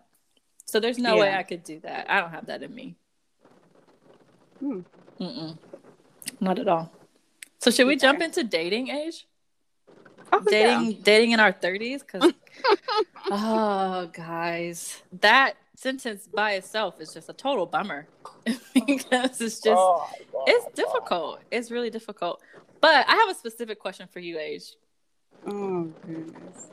So 0.66 0.78
there's 0.78 0.98
no 0.98 1.16
yeah. 1.16 1.20
way 1.20 1.34
I 1.34 1.42
could 1.42 1.64
do 1.64 1.80
that. 1.80 2.08
I 2.08 2.20
don't 2.20 2.30
have 2.30 2.46
that 2.46 2.62
in 2.62 2.72
me. 2.72 2.94
Hmm. 4.60 4.80
Mm-mm. 5.18 5.58
Not 6.38 6.60
at 6.60 6.68
all. 6.68 6.92
So 7.58 7.72
should 7.72 7.88
we 7.88 7.94
okay. 7.94 8.02
jump 8.02 8.20
into 8.20 8.44
dating 8.44 8.90
age? 8.90 9.26
Oh, 10.32 10.40
dating 10.40 10.92
yeah. 10.92 10.98
dating 11.02 11.32
in 11.32 11.40
our 11.40 11.52
30s 11.52 12.00
because 12.00 12.32
oh 13.30 14.10
guys 14.12 15.02
that 15.20 15.56
sentence 15.76 16.28
by 16.32 16.52
itself 16.52 17.00
is 17.00 17.12
just 17.12 17.28
a 17.28 17.32
total 17.32 17.66
bummer 17.66 18.06
because 18.74 19.40
it's 19.40 19.60
just 19.60 19.68
oh, 19.68 20.08
it's 20.46 20.66
difficult 20.74 21.40
it's 21.50 21.70
really 21.70 21.90
difficult 21.90 22.40
but 22.80 23.06
i 23.08 23.12
have 23.12 23.28
a 23.28 23.34
specific 23.34 23.78
question 23.78 24.08
for 24.12 24.20
you 24.20 24.38
age 24.38 24.74
oh 25.46 25.84
goodness 26.06 26.70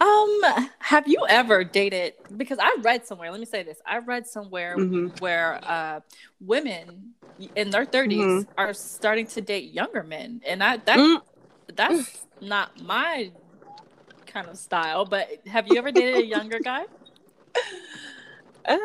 um 0.00 0.40
have 0.78 1.08
you 1.08 1.24
ever 1.28 1.64
dated 1.64 2.14
because 2.36 2.58
i 2.60 2.76
read 2.82 3.06
somewhere 3.06 3.30
let 3.30 3.40
me 3.40 3.46
say 3.46 3.62
this 3.62 3.80
i 3.86 3.98
read 3.98 4.26
somewhere 4.26 4.76
mm-hmm. 4.76 5.08
where 5.18 5.60
uh 5.64 6.00
women 6.40 7.14
in 7.56 7.70
their 7.70 7.84
30s 7.84 8.16
mm-hmm. 8.16 8.50
are 8.56 8.72
starting 8.72 9.26
to 9.26 9.40
date 9.40 9.72
younger 9.72 10.02
men 10.02 10.40
and 10.46 10.62
i 10.62 10.76
that 10.78 10.98
mm. 10.98 11.20
That's 11.78 12.26
not 12.40 12.82
my 12.82 13.30
kind 14.26 14.48
of 14.48 14.58
style, 14.58 15.04
but 15.04 15.28
have 15.46 15.68
you 15.68 15.78
ever 15.78 15.90
dated 15.90 16.16
a 16.16 16.26
younger 16.26 16.58
guy? 16.58 16.84
Uh, 18.66 18.76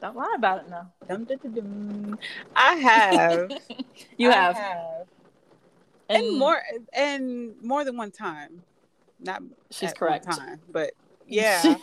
Don't 0.00 0.16
lie 0.16 0.34
about 0.38 0.60
it 0.60 0.70
now. 0.70 0.90
Dum, 1.06 1.24
dum, 1.24 1.38
dum, 1.52 2.18
I 2.56 2.76
have. 2.76 3.52
you 4.16 4.30
I 4.30 4.32
have. 4.32 4.56
have. 4.56 5.06
And, 6.08 6.24
and, 6.24 6.38
more 6.38 6.62
and 6.94 7.54
more 7.62 7.84
than 7.84 7.98
one 7.98 8.10
time. 8.10 8.62
Not 9.20 9.42
she's 9.70 9.92
correct. 9.92 10.24
time, 10.24 10.60
but 10.72 10.92
yeah. 11.28 11.76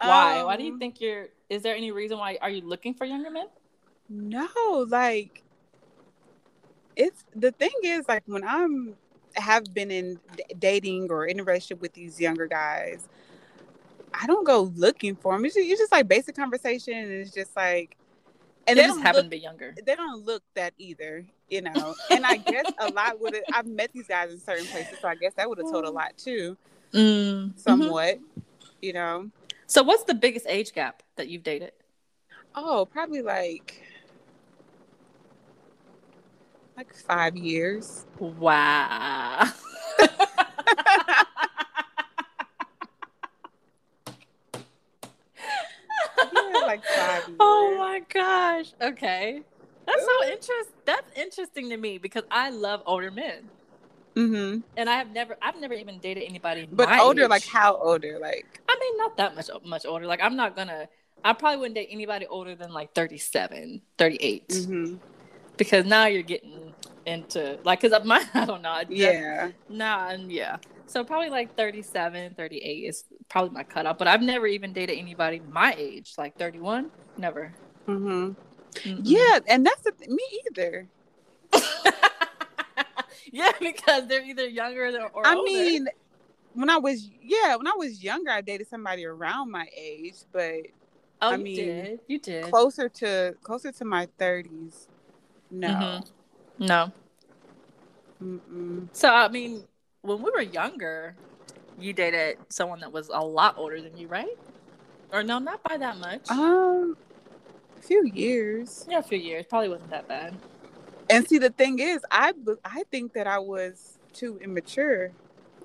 why? 0.00 0.40
Um, 0.40 0.46
why 0.46 0.56
do 0.56 0.64
you 0.64 0.72
um, 0.72 0.80
think 0.80 1.00
you're 1.00 1.28
is 1.48 1.62
there 1.62 1.76
any 1.76 1.92
reason 1.92 2.18
why 2.18 2.36
are 2.42 2.50
you 2.50 2.62
looking 2.62 2.94
for 2.94 3.04
younger 3.04 3.30
men? 3.30 3.46
No, 4.08 4.48
like 4.88 5.44
it's 6.96 7.24
the 7.34 7.52
thing 7.52 7.70
is 7.82 8.08
like 8.08 8.22
when 8.26 8.42
I'm 8.44 8.96
have 9.36 9.72
been 9.74 9.90
in 9.90 10.18
dating 10.58 11.10
or 11.10 11.26
in 11.26 11.38
a 11.40 11.44
relationship 11.44 11.80
with 11.80 11.92
these 11.92 12.20
younger 12.20 12.46
guys, 12.46 13.06
I 14.14 14.26
don't 14.26 14.46
go 14.46 14.72
looking 14.74 15.14
for 15.14 15.34
them. 15.34 15.44
It's 15.44 15.54
just, 15.54 15.68
it's 15.68 15.80
just 15.80 15.92
like 15.92 16.08
basic 16.08 16.34
conversation. 16.34 16.94
And 16.94 17.12
it's 17.12 17.32
just 17.32 17.54
like, 17.54 17.96
and 18.66 18.78
they, 18.78 18.82
they 18.82 18.88
just 18.88 19.00
happen 19.00 19.24
to 19.24 19.28
be 19.30 19.38
younger. 19.38 19.74
They 19.84 19.94
don't 19.94 20.24
look 20.24 20.42
that 20.54 20.74
either, 20.78 21.24
you 21.48 21.62
know. 21.62 21.94
And 22.10 22.26
I 22.26 22.38
guess 22.38 22.66
a 22.78 22.88
lot 22.90 23.20
would. 23.20 23.34
Have 23.34 23.44
I've 23.52 23.66
met 23.66 23.92
these 23.92 24.08
guys 24.08 24.32
in 24.32 24.40
certain 24.40 24.66
places, 24.66 24.98
so 25.00 25.06
I 25.06 25.14
guess 25.14 25.34
that 25.34 25.48
would 25.48 25.58
have 25.58 25.70
told 25.70 25.84
a 25.84 25.90
lot 25.90 26.16
too, 26.16 26.56
mm. 26.92 27.56
somewhat, 27.56 28.16
mm-hmm. 28.16 28.40
you 28.82 28.92
know. 28.92 29.30
So, 29.68 29.84
what's 29.84 30.02
the 30.02 30.14
biggest 30.14 30.46
age 30.48 30.72
gap 30.72 31.04
that 31.14 31.28
you've 31.28 31.44
dated? 31.44 31.72
Oh, 32.56 32.88
probably 32.90 33.22
like 33.22 33.85
like 36.76 36.94
five 36.94 37.36
years. 37.36 38.04
Wow. 38.18 39.48
like 46.66 46.84
five 46.84 47.22
years. 47.28 47.36
Oh 47.40 47.76
my 47.78 48.02
gosh. 48.12 48.74
Okay. 48.82 49.42
That's 49.86 50.04
so 50.04 50.24
interesting. 50.24 50.74
That's 50.84 51.18
interesting 51.18 51.70
to 51.70 51.76
me 51.76 51.98
because 51.98 52.24
I 52.30 52.50
love 52.50 52.82
older 52.86 53.10
men. 53.10 53.48
Mm-hmm. 54.16 54.60
And 54.76 54.90
I 54.90 54.96
have 54.96 55.10
never, 55.12 55.36
I've 55.42 55.60
never 55.60 55.74
even 55.74 55.98
dated 55.98 56.24
anybody. 56.24 56.66
But 56.70 56.90
older, 56.98 57.24
age. 57.24 57.30
like 57.30 57.46
how 57.46 57.76
older? 57.76 58.18
Like 58.18 58.60
I 58.68 58.76
mean, 58.80 58.96
not 58.98 59.16
that 59.18 59.36
much, 59.36 59.48
much 59.64 59.86
older. 59.86 60.06
Like 60.06 60.20
I'm 60.22 60.36
not 60.36 60.56
gonna. 60.56 60.88
I 61.24 61.32
probably 61.32 61.58
wouldn't 61.58 61.74
date 61.74 61.88
anybody 61.90 62.26
older 62.26 62.54
than 62.54 62.72
like 62.72 62.94
37, 62.94 63.80
38. 63.98 64.48
Mm-hmm. 64.48 64.96
Because 65.56 65.84
now 65.84 66.06
you're 66.06 66.22
getting 66.22 66.74
into 67.06 67.58
like, 67.64 67.80
cause 67.80 67.92
of 67.92 68.04
my, 68.04 68.24
I 68.34 68.44
don't 68.44 68.62
know. 68.62 68.82
Yeah. 68.88 69.50
Nah, 69.68 70.10
and 70.10 70.30
yeah. 70.30 70.56
So 70.86 71.04
probably 71.04 71.30
like 71.30 71.56
37, 71.56 72.34
38 72.34 72.70
is 72.70 73.04
probably 73.28 73.50
my 73.50 73.64
cutoff. 73.64 73.98
But 73.98 74.08
I've 74.08 74.22
never 74.22 74.46
even 74.46 74.72
dated 74.72 74.98
anybody 74.98 75.40
my 75.50 75.74
age, 75.76 76.14
like 76.16 76.38
31. 76.38 76.90
Never. 77.16 77.52
Mm-hmm. 77.88 78.32
Mm-hmm. 78.72 79.00
Yeah, 79.02 79.38
and 79.48 79.64
that's 79.64 79.82
the 79.82 79.92
th- 79.92 80.10
me 80.10 80.22
either. 80.50 80.88
yeah, 83.32 83.52
because 83.60 84.06
they're 84.06 84.24
either 84.24 84.46
younger 84.46 85.08
or 85.14 85.26
I 85.26 85.34
older. 85.34 85.50
mean, 85.50 85.88
when 86.54 86.70
I 86.70 86.78
was 86.78 87.08
yeah, 87.22 87.56
when 87.56 87.66
I 87.66 87.74
was 87.76 88.02
younger, 88.02 88.30
I 88.30 88.40
dated 88.40 88.68
somebody 88.68 89.04
around 89.04 89.50
my 89.50 89.66
age, 89.76 90.14
but 90.32 90.62
oh, 91.22 91.32
I 91.32 91.36
mean, 91.36 91.56
did. 91.56 92.00
You 92.06 92.18
did 92.18 92.44
closer 92.44 92.88
to 92.88 93.34
closer 93.42 93.72
to 93.72 93.84
my 93.84 94.08
thirties. 94.18 94.88
No, 95.50 95.68
mm-hmm. 95.68 96.66
no. 96.66 96.92
Mm-mm. 98.22 98.88
So 98.92 99.08
I 99.08 99.28
mean, 99.28 99.64
when 100.02 100.22
we 100.22 100.30
were 100.30 100.40
younger, 100.40 101.14
you 101.78 101.92
dated 101.92 102.38
someone 102.48 102.80
that 102.80 102.92
was 102.92 103.08
a 103.12 103.20
lot 103.20 103.56
older 103.58 103.80
than 103.80 103.96
you, 103.96 104.08
right? 104.08 104.36
Or 105.12 105.22
no, 105.22 105.38
not 105.38 105.62
by 105.62 105.76
that 105.76 105.98
much. 105.98 106.28
Um, 106.30 106.96
a 107.78 107.82
few 107.82 108.04
years. 108.06 108.86
Yeah, 108.88 108.98
a 108.98 109.02
few 109.02 109.18
years. 109.18 109.44
Probably 109.48 109.68
wasn't 109.68 109.90
that 109.90 110.08
bad. 110.08 110.34
And 111.08 111.26
see, 111.28 111.38
the 111.38 111.50
thing 111.50 111.78
is, 111.78 112.00
I 112.10 112.32
I 112.64 112.82
think 112.90 113.12
that 113.12 113.26
I 113.26 113.38
was 113.38 113.98
too 114.12 114.38
immature 114.42 115.12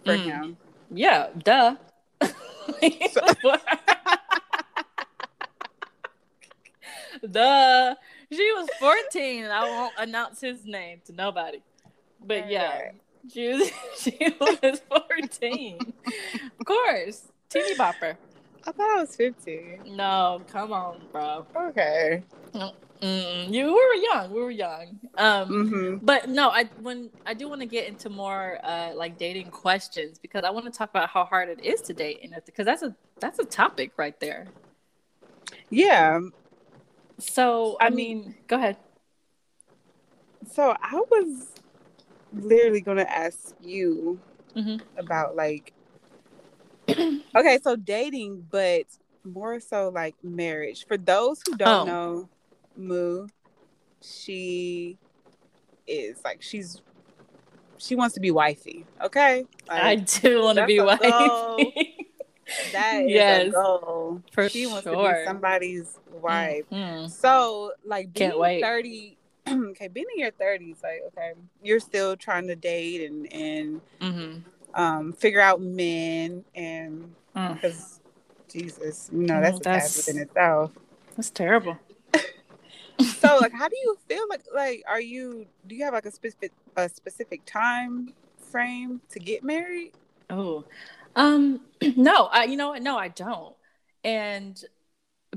for 0.03 0.15
mm. 0.17 0.23
him. 0.23 0.57
Yeah, 0.91 1.29
duh. 1.43 1.77
duh. 7.31 7.95
She 8.31 8.51
was 8.53 8.69
14, 8.79 9.43
and 9.43 9.53
I 9.53 9.65
won't 9.65 9.93
announce 9.97 10.39
his 10.39 10.65
name 10.65 11.01
to 11.05 11.13
nobody. 11.13 11.61
But 12.25 12.49
yeah, 12.49 12.91
she 13.31 13.49
was 13.49 13.71
she 13.99 14.35
was 14.39 14.81
14. 14.89 15.79
of 16.59 16.65
course. 16.65 17.23
Teeny 17.49 17.75
bopper. 17.75 18.15
I 18.65 18.71
thought 18.71 18.97
I 18.97 19.01
was 19.01 19.15
15. 19.15 19.95
No, 19.95 20.41
come 20.47 20.71
on, 20.71 21.01
bro. 21.11 21.45
Okay. 21.55 22.23
Mm-mm. 22.53 23.51
You 23.51 23.65
we 23.65 23.71
were 23.73 24.13
young. 24.13 24.31
We 24.31 24.41
were 24.41 24.51
young. 24.51 24.99
Um, 25.17 25.49
mm-hmm. 25.49 26.05
but 26.05 26.29
no, 26.29 26.49
I 26.49 26.65
when 26.81 27.09
I 27.25 27.33
do 27.33 27.49
want 27.49 27.61
to 27.61 27.67
get 27.67 27.87
into 27.87 28.09
more 28.09 28.59
uh, 28.63 28.91
like 28.95 29.17
dating 29.17 29.49
questions 29.49 30.19
because 30.19 30.43
I 30.43 30.51
want 30.51 30.65
to 30.65 30.71
talk 30.71 30.91
about 30.91 31.09
how 31.09 31.25
hard 31.25 31.49
it 31.49 31.65
is 31.65 31.81
to 31.81 31.93
date, 31.93 32.19
and 32.23 32.33
because 32.45 32.65
that's 32.65 32.83
a 32.83 32.95
that's 33.19 33.39
a 33.39 33.45
topic 33.45 33.93
right 33.97 34.17
there. 34.19 34.47
Yeah. 35.69 36.21
So 37.21 37.77
I, 37.79 37.87
I 37.87 37.89
mean, 37.89 38.21
mean, 38.21 38.35
go 38.47 38.57
ahead. 38.57 38.77
So 40.51 40.75
I 40.81 40.95
was 41.09 41.51
literally 42.33 42.81
gonna 42.81 43.03
ask 43.03 43.53
you 43.61 44.19
mm-hmm. 44.55 44.77
about 44.97 45.35
like 45.35 45.73
okay, 46.89 47.59
so 47.61 47.75
dating, 47.75 48.45
but 48.49 48.85
more 49.23 49.59
so 49.59 49.89
like 49.89 50.15
marriage. 50.23 50.85
For 50.87 50.97
those 50.97 51.41
who 51.45 51.55
don't 51.55 51.87
oh. 51.89 51.91
know, 51.91 52.29
Moo, 52.75 53.27
she 54.01 54.97
is 55.87 56.21
like 56.23 56.41
she's 56.41 56.81
she 57.77 57.95
wants 57.95 58.15
to 58.15 58.19
be 58.19 58.31
wifey. 58.31 58.85
Okay, 59.03 59.45
like, 59.67 59.83
I 59.83 59.95
do 59.95 60.43
want 60.43 60.57
to 60.57 60.65
be 60.65 60.79
wifey. 60.81 61.90
That 62.71 62.95
is 63.03 63.11
yes, 63.11 63.47
a 63.47 63.51
goal. 63.51 64.21
For 64.31 64.49
she 64.49 64.67
wants 64.67 64.83
to 64.83 64.91
be 64.91 65.25
somebody's 65.25 65.99
wife. 66.11 66.65
Mm-hmm. 66.71 67.07
So 67.07 67.73
like 67.85 68.13
being 68.13 68.29
Can't 68.31 68.39
wait. 68.39 68.61
thirty 68.61 69.17
okay, 69.47 69.87
being 69.87 70.05
in 70.13 70.19
your 70.19 70.31
thirties, 70.31 70.77
like 70.83 71.01
okay, 71.07 71.33
you're 71.63 71.79
still 71.79 72.15
trying 72.15 72.47
to 72.47 72.55
date 72.55 73.09
and 73.09 73.33
and 73.33 73.81
mm-hmm. 73.99 74.81
um, 74.81 75.13
figure 75.13 75.41
out 75.41 75.61
men 75.61 76.43
and 76.55 77.13
because 77.33 77.99
mm. 78.47 78.51
Jesus, 78.51 79.09
you 79.11 79.19
know 79.19 79.41
that's, 79.41 79.59
mm, 79.59 79.63
that's 79.63 79.95
a 79.95 80.11
within 80.11 80.21
itself. 80.23 80.71
That's 81.15 81.29
terrible. 81.29 81.77
so, 82.99 83.37
like, 83.39 83.53
how 83.53 83.67
do 83.67 83.75
you 83.77 83.97
feel? 84.07 84.23
Like, 84.29 84.43
like, 84.53 84.83
are 84.87 85.01
you? 85.01 85.45
Do 85.67 85.75
you 85.75 85.83
have 85.85 85.93
like 85.93 86.05
a 86.05 86.11
specific 86.11 86.51
a 86.75 86.89
specific 86.89 87.41
time 87.45 88.13
frame 88.37 89.01
to 89.09 89.19
get 89.19 89.43
married? 89.43 89.93
Oh, 90.29 90.65
um, 91.15 91.61
no, 91.95 92.25
I 92.25 92.45
you 92.45 92.57
know 92.57 92.69
what? 92.69 92.81
No, 92.81 92.97
I 92.97 93.09
don't. 93.09 93.55
And 94.03 94.61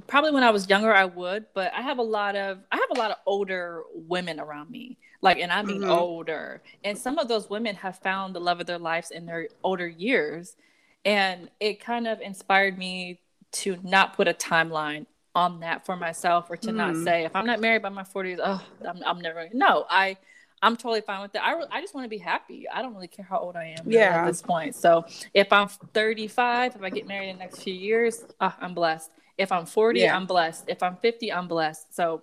probably 0.06 0.32
when 0.32 0.42
I 0.42 0.50
was 0.50 0.68
younger 0.68 0.92
I 0.92 1.04
would, 1.04 1.46
but 1.54 1.72
I 1.72 1.82
have 1.82 1.98
a 1.98 2.02
lot 2.02 2.36
of 2.36 2.58
I 2.70 2.76
have 2.76 2.96
a 2.96 3.00
lot 3.00 3.10
of 3.10 3.16
older 3.26 3.82
women 3.94 4.40
around 4.40 4.70
me. 4.70 4.98
Like 5.20 5.38
and 5.38 5.52
I 5.52 5.62
mean 5.62 5.82
mm-hmm. 5.82 5.90
older. 5.90 6.62
And 6.82 6.98
some 6.98 7.18
of 7.18 7.28
those 7.28 7.48
women 7.48 7.76
have 7.76 7.98
found 7.98 8.34
the 8.34 8.40
love 8.40 8.60
of 8.60 8.66
their 8.66 8.78
lives 8.78 9.10
in 9.10 9.26
their 9.26 9.48
older 9.62 9.86
years. 9.86 10.56
And 11.04 11.50
it 11.60 11.80
kind 11.80 12.06
of 12.06 12.20
inspired 12.20 12.78
me 12.78 13.20
to 13.52 13.78
not 13.82 14.16
put 14.16 14.26
a 14.26 14.34
timeline 14.34 15.06
on 15.34 15.60
that 15.60 15.84
for 15.84 15.96
myself 15.96 16.50
or 16.50 16.56
to 16.56 16.68
mm-hmm. 16.68 16.76
not 16.76 16.96
say 16.96 17.24
if 17.24 17.34
I'm 17.34 17.46
not 17.46 17.60
married 17.60 17.82
by 17.82 17.88
my 17.88 18.04
40s, 18.04 18.38
oh, 18.42 18.62
I'm, 18.88 19.02
I'm 19.04 19.20
never 19.20 19.48
no, 19.52 19.84
I 19.88 20.16
I'm 20.64 20.76
totally 20.76 21.02
fine 21.02 21.20
with 21.20 21.32
that. 21.32 21.44
I, 21.44 21.62
I 21.70 21.82
just 21.82 21.94
want 21.94 22.06
to 22.06 22.08
be 22.08 22.16
happy. 22.16 22.66
I 22.72 22.80
don't 22.80 22.94
really 22.94 23.06
care 23.06 23.26
how 23.28 23.38
old 23.38 23.54
I 23.54 23.76
am 23.78 23.90
yeah. 23.90 24.22
at 24.22 24.26
this 24.26 24.40
point. 24.40 24.74
So 24.74 25.04
if 25.34 25.52
I'm 25.52 25.68
35, 25.68 26.76
if 26.76 26.82
I 26.82 26.88
get 26.88 27.06
married 27.06 27.28
in 27.28 27.36
the 27.36 27.40
next 27.40 27.62
few 27.62 27.74
years, 27.74 28.24
oh, 28.40 28.54
I'm 28.58 28.72
blessed. 28.72 29.10
If 29.36 29.52
I'm 29.52 29.66
40, 29.66 30.00
yeah. 30.00 30.16
I'm 30.16 30.24
blessed. 30.24 30.64
If 30.68 30.82
I'm 30.82 30.96
50, 30.96 31.30
I'm 31.30 31.48
blessed. 31.48 31.94
So 31.94 32.22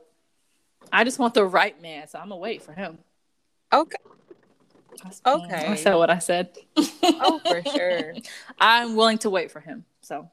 I 0.91 1.03
just 1.03 1.19
want 1.19 1.35
the 1.35 1.45
right 1.45 1.79
man. 1.83 2.07
So 2.07 2.17
I'm 2.17 2.29
gonna 2.29 2.37
wait 2.37 2.63
for 2.63 2.73
him. 2.73 2.97
Okay. 3.71 3.97
Okay. 5.23 5.65
I 5.67 5.75
said 5.75 5.93
what 5.93 6.09
I 6.09 6.17
said. 6.17 6.57
oh, 7.03 7.39
for 7.45 7.61
sure. 7.69 8.15
I'm 8.59 8.95
willing 8.95 9.19
to 9.19 9.29
wait 9.29 9.51
for 9.51 9.59
him. 9.59 9.85
So 10.01 10.27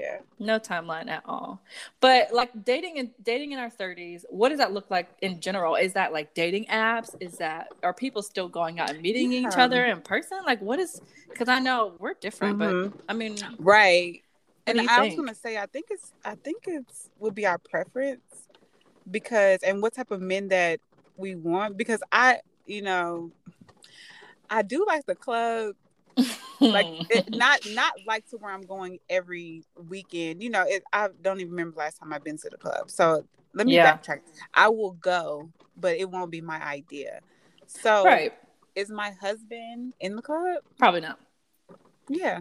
yeah. 0.00 0.18
No 0.38 0.58
timeline 0.58 1.08
at 1.08 1.22
all. 1.26 1.60
But 2.00 2.32
like 2.32 2.64
dating 2.64 2.98
and 2.98 3.10
dating 3.22 3.52
in 3.52 3.58
our 3.58 3.70
30s, 3.70 4.24
what 4.30 4.48
does 4.48 4.58
that 4.58 4.72
look 4.72 4.90
like 4.90 5.08
in 5.22 5.40
general? 5.40 5.76
Is 5.76 5.92
that 5.94 6.12
like 6.12 6.34
dating 6.34 6.66
apps? 6.66 7.14
Is 7.20 7.38
that 7.38 7.68
are 7.82 7.94
people 7.94 8.22
still 8.22 8.48
going 8.48 8.80
out 8.80 8.90
and 8.90 9.00
meeting 9.02 9.32
yeah. 9.32 9.48
each 9.48 9.56
other 9.56 9.84
in 9.84 10.00
person? 10.00 10.38
Like 10.44 10.60
what 10.60 10.78
is 10.78 11.00
because 11.28 11.48
I 11.48 11.58
know 11.58 11.94
we're 11.98 12.14
different, 12.14 12.58
mm-hmm. 12.58 12.88
but 12.88 13.04
I 13.08 13.12
mean 13.14 13.36
Right 13.58 14.22
and 14.66 14.80
I 14.80 15.00
think? 15.00 15.16
was 15.16 15.26
gonna 15.26 15.34
say, 15.34 15.58
I 15.58 15.66
think 15.66 15.86
it's, 15.90 16.12
I 16.24 16.34
think 16.34 16.64
it's 16.66 17.10
would 17.18 17.34
be 17.34 17.46
our 17.46 17.58
preference 17.58 18.48
because, 19.10 19.62
and 19.62 19.82
what 19.82 19.94
type 19.94 20.10
of 20.10 20.20
men 20.20 20.48
that 20.48 20.80
we 21.16 21.34
want 21.34 21.76
because 21.76 22.02
I, 22.12 22.38
you 22.66 22.82
know, 22.82 23.30
I 24.48 24.62
do 24.62 24.84
like 24.86 25.06
the 25.06 25.14
club, 25.14 25.74
like 26.60 26.86
it, 27.10 27.34
not 27.34 27.60
not 27.70 27.92
like 28.06 28.28
to 28.30 28.36
where 28.36 28.52
I'm 28.52 28.62
going 28.62 28.98
every 29.08 29.64
weekend. 29.88 30.42
You 30.42 30.50
know, 30.50 30.64
it, 30.66 30.82
I 30.92 31.08
don't 31.22 31.40
even 31.40 31.50
remember 31.50 31.78
last 31.78 31.98
time 31.98 32.12
I've 32.12 32.24
been 32.24 32.38
to 32.38 32.48
the 32.50 32.56
club. 32.56 32.90
So 32.90 33.24
let 33.54 33.66
me 33.66 33.74
yeah. 33.74 33.96
backtrack. 33.96 34.20
I 34.54 34.68
will 34.68 34.92
go, 34.92 35.50
but 35.76 35.96
it 35.96 36.10
won't 36.10 36.30
be 36.30 36.40
my 36.40 36.62
idea. 36.62 37.20
So, 37.66 38.04
right. 38.04 38.32
is 38.74 38.90
my 38.90 39.12
husband 39.20 39.94
in 40.00 40.16
the 40.16 40.22
club? 40.22 40.62
Probably 40.78 41.00
not. 41.00 41.18
Yeah. 42.08 42.40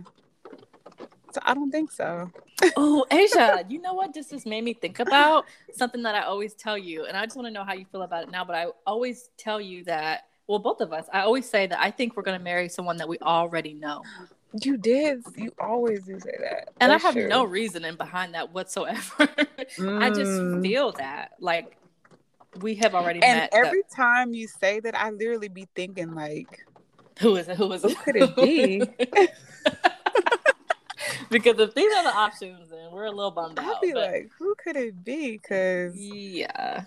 So 1.32 1.42
I 1.44 1.54
don't 1.54 1.72
think 1.72 1.92
so. 1.92 2.32
oh, 2.76 3.06
Asia, 3.12 3.64
you 3.70 3.80
know 3.80 3.94
what? 3.94 4.14
This 4.14 4.30
just 4.30 4.48
made 4.48 4.64
me 4.64 4.74
think 4.74 5.00
about 5.00 5.46
something 5.74 6.02
that 6.04 6.16
I 6.16 6.24
always 6.24 6.56
tell 6.56 6.78
you, 6.78 7.06
and 7.06 7.16
I 7.16 7.26
just 7.26 7.36
want 7.36 7.48
to 7.48 7.52
know 7.52 7.64
how 7.64 7.74
you 7.74 7.86
feel 7.92 8.02
about 8.02 8.24
it 8.24 8.32
now. 8.32 8.44
But 8.44 8.56
I 8.56 8.68
always 8.88 9.30
tell 9.38 9.62
you 9.62 9.84
that, 9.86 10.24
well, 10.50 10.58
both 10.58 10.82
of 10.82 10.92
us, 10.92 11.06
I 11.14 11.22
always 11.22 11.48
say 11.48 11.68
that 11.68 11.80
I 11.80 11.92
think 11.92 12.18
we're 12.18 12.24
going 12.24 12.38
to 12.38 12.44
marry 12.44 12.70
someone 12.70 12.98
that 12.98 13.08
we 13.08 13.20
already 13.20 13.76
know. 13.76 14.02
You 14.60 14.78
did. 14.78 15.22
You 15.38 15.54
always 15.60 16.06
do 16.06 16.20
say 16.20 16.36
that. 16.40 16.70
And 16.82 16.92
That's 16.92 17.04
I 17.04 17.08
have 17.08 17.14
true. 17.14 17.28
no 17.28 17.44
reasoning 17.44 17.94
behind 17.94 18.34
that 18.34 18.52
whatsoever. 18.52 19.28
mm. 19.28 20.02
I 20.02 20.10
just 20.10 20.32
mm. 20.32 20.60
feel 20.64 20.92
that, 20.94 21.34
like, 21.40 21.78
we 22.62 22.74
have 22.76 22.96
already 22.96 23.22
and 23.22 23.42
met. 23.42 23.50
every 23.54 23.84
the- 23.84 23.96
time 23.96 24.34
you 24.34 24.48
say 24.48 24.80
that, 24.80 24.98
I 25.00 25.12
literally 25.12 25.50
be 25.50 25.68
thinking, 25.76 26.16
like, 26.16 26.66
who 27.20 27.36
is 27.36 27.48
it? 27.48 27.56
Who 27.58 27.72
is 27.72 27.86
it? 27.86 27.96
Who 27.96 28.04
could 28.04 28.16
it 28.16 28.36
be? 28.36 28.80
because 31.30 31.60
if 31.60 31.76
these 31.76 31.94
are 31.94 32.04
the 32.06 32.16
options, 32.16 32.72
then 32.72 32.92
we're 32.92 33.06
a 33.06 33.12
little 33.12 33.30
bummed 33.30 33.60
I'd 33.60 33.66
out. 33.66 33.76
I'd 33.76 33.82
be 33.82 33.94
but... 33.94 34.12
like, 34.12 34.32
who 34.40 34.56
could 34.56 34.78
it 34.78 35.04
be? 35.04 35.34
Because 35.34 35.96
yeah, 35.96 36.86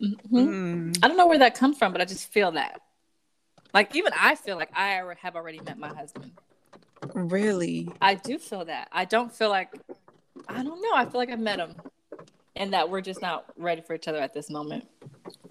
mm-hmm. 0.00 0.36
mm. 0.36 0.98
I 1.02 1.08
don't 1.08 1.16
know 1.16 1.26
where 1.26 1.38
that 1.38 1.54
comes 1.54 1.78
from, 1.78 1.92
but 1.92 2.00
I 2.00 2.04
just 2.04 2.30
feel 2.32 2.52
that. 2.52 2.80
Like 3.74 3.94
even 3.94 4.12
I 4.18 4.34
feel 4.34 4.56
like 4.56 4.70
I 4.74 5.02
have 5.20 5.36
already 5.36 5.60
met 5.60 5.78
my 5.78 5.88
husband. 5.88 6.32
Really? 7.14 7.90
I 8.00 8.14
do 8.14 8.38
feel 8.38 8.64
that. 8.64 8.88
I 8.92 9.04
don't 9.04 9.32
feel 9.32 9.50
like 9.50 9.72
I 10.48 10.62
don't 10.62 10.80
know. 10.80 10.92
I 10.94 11.04
feel 11.04 11.20
like 11.20 11.30
I've 11.30 11.40
met 11.40 11.58
him, 11.58 11.74
and 12.56 12.72
that 12.72 12.88
we're 12.88 13.00
just 13.00 13.20
not 13.20 13.44
ready 13.56 13.82
for 13.82 13.94
each 13.94 14.08
other 14.08 14.18
at 14.18 14.34
this 14.34 14.50
moment. 14.50 14.86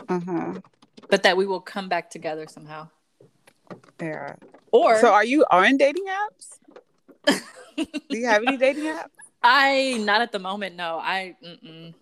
Huh. 0.09 0.55
But 1.09 1.23
that 1.23 1.37
we 1.37 1.45
will 1.45 1.61
come 1.61 1.87
back 1.89 2.09
together 2.09 2.47
somehow. 2.47 2.89
Yeah. 4.01 4.35
Or 4.71 4.99
so, 4.99 5.11
are 5.11 5.25
you 5.25 5.45
on 5.51 5.77
dating 5.77 6.05
apps? 6.05 7.41
Do 8.09 8.17
you 8.17 8.25
have 8.25 8.43
any 8.45 8.57
dating 8.57 8.85
apps? 8.85 9.09
I 9.43 9.97
not 9.99 10.21
at 10.21 10.31
the 10.31 10.39
moment. 10.39 10.75
No, 10.75 10.99
I 11.01 11.35
mm-mm. 11.43 11.93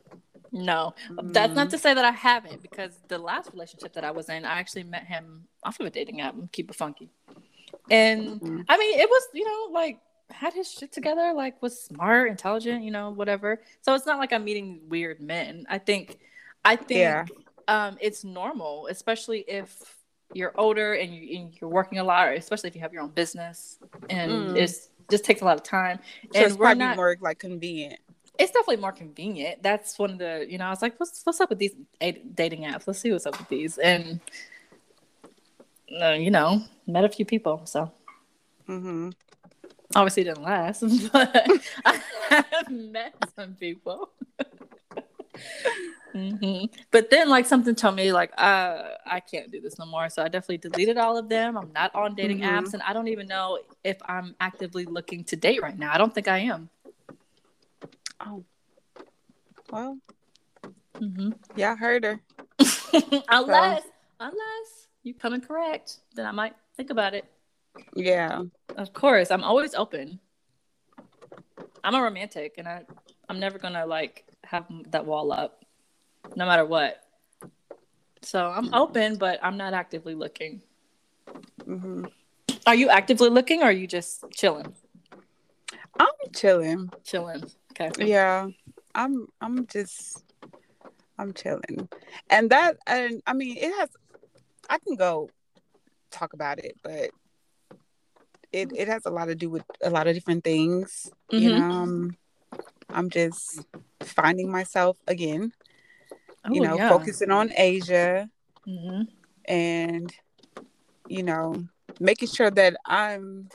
No. 0.55 0.93
Mm. 1.09 1.33
That's 1.33 1.53
not 1.53 1.69
to 1.71 1.77
say 1.77 1.93
that 1.93 2.05
I 2.05 2.11
haven't 2.11 2.61
because 2.61 2.97
the 3.07 3.17
last 3.17 3.51
relationship 3.51 3.93
that 3.93 4.03
I 4.03 4.11
was 4.11 4.29
in, 4.29 4.45
I 4.45 4.59
actually 4.59 4.83
met 4.83 5.05
him 5.05 5.47
off 5.63 5.79
of 5.79 5.85
a 5.85 5.89
dating 5.89 6.21
app. 6.21 6.35
Keep 6.51 6.71
it 6.71 6.75
funky, 6.75 7.09
and 7.91 8.41
mm-hmm. 8.41 8.61
I 8.67 8.77
mean, 8.77 8.99
it 8.99 9.09
was 9.09 9.27
you 9.33 9.45
know 9.45 9.73
like 9.73 9.99
had 10.31 10.53
his 10.53 10.71
shit 10.71 10.91
together, 10.91 11.33
like 11.33 11.61
was 11.61 11.79
smart, 11.79 12.29
intelligent, 12.29 12.83
you 12.83 12.91
know, 12.91 13.09
whatever. 13.11 13.61
So 13.81 13.93
it's 13.93 14.05
not 14.05 14.17
like 14.17 14.33
I'm 14.33 14.43
meeting 14.43 14.81
weird 14.89 15.19
men. 15.19 15.65
I 15.69 15.77
think, 15.77 16.17
I 16.63 16.75
think, 16.75 16.99
yeah. 16.99 17.25
um, 17.67 17.97
it's 18.01 18.23
normal, 18.23 18.87
especially 18.87 19.45
if 19.47 19.95
you're 20.33 20.53
older 20.55 20.93
and, 20.93 21.13
you, 21.13 21.51
are 21.61 21.67
working 21.67 21.99
a 21.99 22.03
lot, 22.03 22.27
or 22.27 22.31
especially 22.31 22.69
if 22.69 22.75
you 22.75 22.81
have 22.81 22.93
your 22.93 23.03
own 23.03 23.11
business, 23.11 23.77
and 24.09 24.31
mm. 24.31 24.57
it's 24.57 24.89
just 25.09 25.23
takes 25.23 25.41
a 25.41 25.45
lot 25.45 25.57
of 25.57 25.63
time. 25.63 25.99
So 26.33 26.39
and 26.39 26.45
it's 26.47 26.55
we're 26.55 26.73
not 26.73 26.95
more 26.95 27.15
like 27.21 27.39
convenient. 27.39 27.99
It's 28.37 28.51
definitely 28.51 28.77
more 28.77 28.91
convenient. 28.91 29.63
That's 29.63 29.97
one 29.97 30.11
of 30.11 30.17
the 30.17 30.45
you 30.47 30.57
know 30.57 30.65
I 30.65 30.69
was 30.69 30.81
like, 30.81 30.99
what's 30.99 31.21
what's 31.23 31.39
up 31.41 31.49
with 31.49 31.59
these 31.59 31.75
dating 31.99 32.63
apps? 32.63 32.87
Let's 32.87 32.99
see 32.99 33.11
what's 33.11 33.25
up 33.25 33.37
with 33.37 33.49
these, 33.49 33.77
and 33.77 34.19
uh, 36.01 36.11
you 36.11 36.31
know, 36.31 36.61
met 36.87 37.05
a 37.05 37.09
few 37.09 37.25
people. 37.25 37.61
So, 37.65 37.91
mm-hmm. 38.67 39.09
obviously, 39.95 40.23
didn't 40.23 40.43
last, 40.43 40.83
but 41.11 41.47
I 41.85 42.01
have 42.29 42.69
met 42.69 43.15
some 43.35 43.53
people. 43.53 44.09
Mm-hmm. 46.15 46.73
But 46.91 47.09
then, 47.09 47.27
like, 47.27 47.45
something 47.45 47.75
told 47.75 47.97
me, 47.97 48.13
like, 48.13 48.31
uh, 48.37 48.91
I 49.05 49.19
can't 49.19 49.51
do 49.51 49.59
this 49.59 49.77
no 49.77 49.85
more. 49.85 50.07
So 50.07 50.23
I 50.23 50.29
definitely 50.29 50.59
deleted 50.59 50.97
all 50.97 51.17
of 51.17 51.27
them. 51.27 51.57
I'm 51.57 51.73
not 51.73 51.93
on 51.93 52.15
dating 52.15 52.39
mm-hmm. 52.39 52.57
apps, 52.57 52.73
and 52.73 52.81
I 52.83 52.93
don't 52.93 53.09
even 53.09 53.27
know 53.27 53.59
if 53.83 53.97
I'm 54.05 54.33
actively 54.39 54.85
looking 54.85 55.25
to 55.25 55.35
date 55.35 55.61
right 55.61 55.77
now. 55.77 55.93
I 55.93 55.97
don't 55.97 56.15
think 56.15 56.29
I 56.29 56.37
am. 56.37 56.69
Oh, 58.19 58.43
well, 59.71 59.97
mm-hmm. 60.95 61.31
yeah, 61.55 61.73
I 61.73 61.75
heard 61.75 62.03
her. 62.03 62.19
unless, 63.29 63.83
so. 63.83 63.89
unless 64.19 64.87
you 65.03 65.13
come 65.13 65.33
in 65.33 65.41
correct, 65.41 65.97
then 66.15 66.25
I 66.25 66.31
might 66.31 66.55
think 66.77 66.89
about 66.89 67.13
it. 67.13 67.25
Yeah, 67.95 68.43
of 68.77 68.93
course. 68.93 69.31
I'm 69.31 69.43
always 69.43 69.75
open. 69.75 70.19
I'm 71.83 71.95
a 71.95 72.01
romantic, 72.01 72.55
and 72.57 72.67
I, 72.67 72.83
I'm 73.29 73.39
never 73.39 73.59
gonna 73.59 73.85
like 73.85 74.25
have 74.43 74.65
that 74.91 75.05
wall 75.05 75.31
up, 75.31 75.63
no 76.35 76.45
matter 76.45 76.65
what. 76.65 77.01
So 78.21 78.47
I'm 78.47 78.73
open, 78.73 79.17
but 79.17 79.39
I'm 79.43 79.57
not 79.57 79.73
actively 79.73 80.15
looking. 80.15 80.61
Mm-hmm. 81.63 82.05
Are 82.65 82.75
you 82.75 82.89
actively 82.89 83.29
looking, 83.29 83.61
or 83.61 83.65
are 83.65 83.71
you 83.71 83.87
just 83.87 84.25
chilling? 84.31 84.73
I'm 85.99 86.31
chilling. 86.33 86.89
Chilling. 87.03 87.43
Okay. 87.71 87.91
Yeah, 88.05 88.47
I'm. 88.93 89.27
I'm 89.41 89.67
just. 89.67 90.23
I'm 91.17 91.33
chilling, 91.33 91.87
and 92.29 92.49
that, 92.49 92.77
and 92.85 93.21
I 93.25 93.33
mean, 93.33 93.57
it 93.57 93.71
has. 93.79 93.89
I 94.69 94.79
can 94.79 94.95
go 94.95 95.29
talk 96.11 96.33
about 96.33 96.59
it, 96.59 96.77
but 96.83 97.11
it 98.51 98.71
it 98.75 98.87
has 98.87 99.05
a 99.05 99.11
lot 99.11 99.25
to 99.25 99.35
do 99.35 99.49
with 99.49 99.63
a 99.83 99.89
lot 99.89 100.07
of 100.07 100.13
different 100.13 100.43
things. 100.43 101.09
Mm-hmm. 101.31 101.43
You 101.43 101.59
know, 101.59 101.71
um, 101.71 102.17
I'm 102.89 103.09
just 103.09 103.65
finding 104.01 104.51
myself 104.51 104.97
again. 105.07 105.51
Oh, 106.45 106.53
you 106.53 106.61
know, 106.61 106.77
yeah. 106.77 106.89
focusing 106.89 107.31
on 107.31 107.51
Asia 107.55 108.29
mm-hmm. 108.67 109.03
and 109.45 110.13
you 111.07 111.23
know, 111.23 111.65
making 111.99 112.29
sure 112.29 112.51
that 112.51 112.77
I'm 112.85 113.49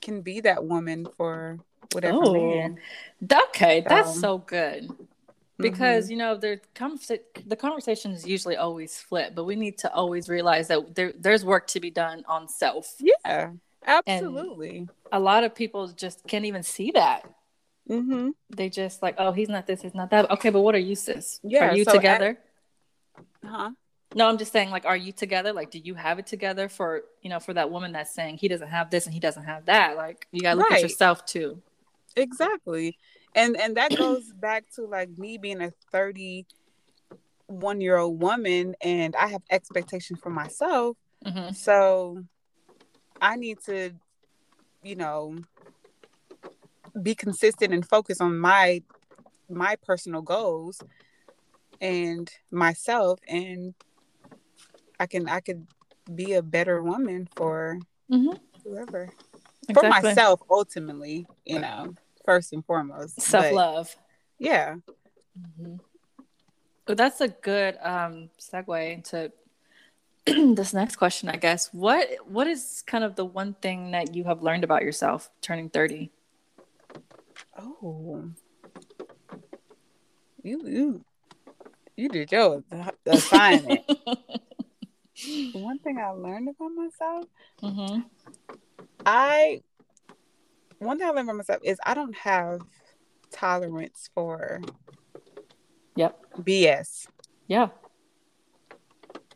can 0.00 0.22
be 0.22 0.40
that 0.40 0.64
woman 0.64 1.06
for 1.16 1.58
whatever 1.92 2.18
oh, 2.22 2.50
man. 2.54 2.78
Okay, 3.48 3.82
so, 3.82 3.88
that's 3.88 4.20
so 4.20 4.38
good. 4.38 4.90
Because 5.58 6.04
mm-hmm. 6.04 6.12
you 6.12 6.18
know, 6.18 6.36
the 6.36 6.60
the 7.46 7.56
conversation 7.56 8.12
is 8.12 8.26
usually 8.26 8.56
always 8.56 8.96
flip, 8.98 9.34
but 9.34 9.44
we 9.44 9.56
need 9.56 9.76
to 9.78 9.92
always 9.92 10.28
realize 10.28 10.68
that 10.68 10.94
there 10.94 11.12
there's 11.18 11.44
work 11.44 11.66
to 11.68 11.80
be 11.80 11.90
done 11.90 12.24
on 12.26 12.48
self. 12.48 12.94
Yeah, 12.98 13.50
absolutely. 13.86 14.78
And 14.78 14.90
a 15.12 15.20
lot 15.20 15.44
of 15.44 15.54
people 15.54 15.88
just 15.88 16.26
can't 16.26 16.46
even 16.46 16.62
see 16.62 16.92
that 16.92 17.26
Mm-hmm. 17.90 18.30
They 18.50 18.68
just 18.68 19.02
like, 19.02 19.16
oh, 19.18 19.32
he's 19.32 19.48
not 19.48 19.66
this, 19.66 19.82
he's 19.82 19.94
not 19.94 20.10
that. 20.10 20.30
Okay, 20.30 20.50
but 20.50 20.60
what 20.60 20.74
are 20.76 20.78
you, 20.78 20.94
sis? 20.94 21.40
Yeah, 21.42 21.70
are 21.70 21.76
you 21.76 21.84
so 21.84 21.92
together? 21.92 22.38
At, 23.16 23.24
huh? 23.44 23.70
No, 24.14 24.28
I'm 24.28 24.38
just 24.38 24.52
saying, 24.52 24.70
like, 24.70 24.84
are 24.86 24.96
you 24.96 25.12
together? 25.12 25.52
Like, 25.52 25.70
do 25.70 25.78
you 25.78 25.94
have 25.94 26.18
it 26.18 26.26
together 26.26 26.68
for 26.68 27.02
you 27.22 27.30
know 27.30 27.38
for 27.38 27.54
that 27.54 27.70
woman 27.70 27.92
that's 27.92 28.12
saying 28.12 28.38
he 28.38 28.48
doesn't 28.48 28.68
have 28.68 28.90
this 28.90 29.06
and 29.06 29.14
he 29.14 29.20
doesn't 29.20 29.44
have 29.44 29.66
that? 29.66 29.96
Like, 29.96 30.26
you 30.32 30.40
gotta 30.40 30.58
look 30.58 30.70
right. 30.70 30.78
at 30.78 30.82
yourself 30.82 31.24
too. 31.24 31.62
Exactly, 32.16 32.98
and 33.34 33.56
and 33.60 33.76
that 33.76 33.96
goes 33.96 34.32
back 34.40 34.64
to 34.74 34.84
like 34.84 35.16
me 35.16 35.38
being 35.38 35.62
a 35.62 35.72
31 35.92 37.80
year 37.80 37.98
old 37.98 38.20
woman, 38.20 38.74
and 38.80 39.14
I 39.14 39.28
have 39.28 39.42
expectations 39.48 40.18
for 40.20 40.30
myself. 40.30 40.96
Mm-hmm. 41.24 41.52
So 41.52 42.24
I 43.20 43.36
need 43.36 43.58
to, 43.66 43.92
you 44.82 44.96
know, 44.96 45.36
be 47.00 47.14
consistent 47.14 47.72
and 47.72 47.86
focus 47.86 48.20
on 48.20 48.38
my 48.38 48.82
my 49.48 49.76
personal 49.76 50.22
goals 50.22 50.82
and 51.80 52.30
myself 52.50 53.20
and 53.28 53.74
I 55.00 55.06
can 55.06 55.28
I 55.28 55.40
could 55.40 55.66
be 56.14 56.34
a 56.34 56.42
better 56.42 56.82
woman 56.82 57.26
for 57.34 57.78
mm-hmm. 58.12 58.36
whoever. 58.62 59.10
Exactly. 59.68 59.74
For 59.74 59.88
myself 59.88 60.42
ultimately, 60.50 61.26
you 61.46 61.58
know, 61.58 61.94
first 62.24 62.52
and 62.52 62.64
foremost. 62.64 63.20
Self 63.20 63.50
love. 63.50 63.96
Yeah. 64.38 64.76
Mm-hmm. 65.40 65.76
Well, 66.86 66.96
that's 66.96 67.22
a 67.22 67.28
good 67.28 67.78
um 67.82 68.28
segue 68.38 68.92
into 68.92 69.32
this 70.54 70.74
next 70.74 70.96
question, 70.96 71.30
I 71.30 71.36
guess. 71.36 71.70
What 71.72 72.06
what 72.26 72.46
is 72.46 72.84
kind 72.86 73.02
of 73.02 73.16
the 73.16 73.24
one 73.24 73.54
thing 73.54 73.92
that 73.92 74.14
you 74.14 74.24
have 74.24 74.42
learned 74.42 74.64
about 74.64 74.82
yourself 74.82 75.30
turning 75.40 75.70
30? 75.70 76.10
Oh, 77.58 78.30
you 80.42 80.60
you 80.66 81.04
you 81.96 82.08
did 82.10 82.30
your 82.32 82.62
assignment. 83.06 83.80
One 85.52 85.78
thing 85.78 85.98
I 85.98 86.10
learned 86.10 86.48
about 86.48 86.70
myself, 86.70 87.24
mm-hmm. 87.62 88.00
I 89.04 89.62
one 90.78 90.98
thing 90.98 91.06
I 91.06 91.10
learned 91.10 91.28
about 91.28 91.36
myself 91.36 91.60
is 91.62 91.78
I 91.84 91.94
don't 91.94 92.16
have 92.16 92.60
tolerance 93.30 94.10
for 94.14 94.60
yep 95.96 96.18
BS. 96.36 97.06
Yeah. 97.46 97.68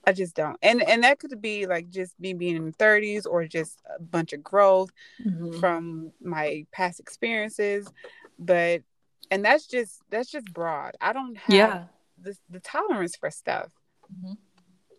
I 0.07 0.13
just 0.13 0.35
don't. 0.35 0.57
And 0.63 0.83
and 0.83 1.03
that 1.05 1.19
could 1.19 1.41
be 1.41 1.67
like 1.67 1.89
just 1.89 2.19
me 2.21 2.35
being 2.35 2.57
in 2.57 2.67
the 2.67 2.73
30s 2.73 3.27
or 3.27 3.47
just 3.47 3.81
a 3.99 4.01
bunch 4.03 4.33
of 4.33 4.43
growth 4.43 4.91
mm-hmm. 5.25 5.59
from 5.59 6.13
my 6.23 6.67
past 6.73 7.01
experiences. 7.01 7.91
But 8.39 8.83
and 9.31 9.45
that's 9.45 9.67
just 9.67 10.03
that's 10.11 10.31
just 10.31 10.53
broad. 10.53 10.97
I 11.01 11.13
don't 11.13 11.37
have 11.39 11.55
yeah. 11.55 11.85
the, 12.21 12.37
the 12.51 12.61
tolerance 12.61 13.17
for 13.17 13.31
stuff. 13.31 13.73
Mm-hmm. 14.13 14.35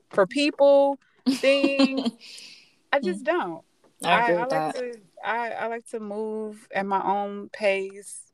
For 0.09 0.25
people, 0.25 0.99
things. 1.29 2.11
I 2.93 2.99
just 2.99 3.23
don't. 3.23 3.63
I, 4.03 4.09
I, 4.09 4.31
I 4.31 4.33
like 4.33 4.49
that. 4.49 4.75
to 4.75 4.99
I, 5.25 5.49
I 5.49 5.67
like 5.67 5.87
to 5.87 5.99
move 5.99 6.67
at 6.73 6.85
my 6.85 7.01
own 7.03 7.49
pace, 7.49 8.31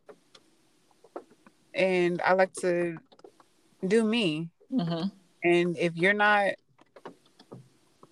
and 1.74 2.22
I 2.22 2.34
like 2.34 2.54
to 2.56 2.98
do 3.86 4.04
me. 4.04 4.50
Mm-hmm. 4.72 5.08
And 5.44 5.78
if 5.78 5.96
you're 5.96 6.14
not 6.14 6.54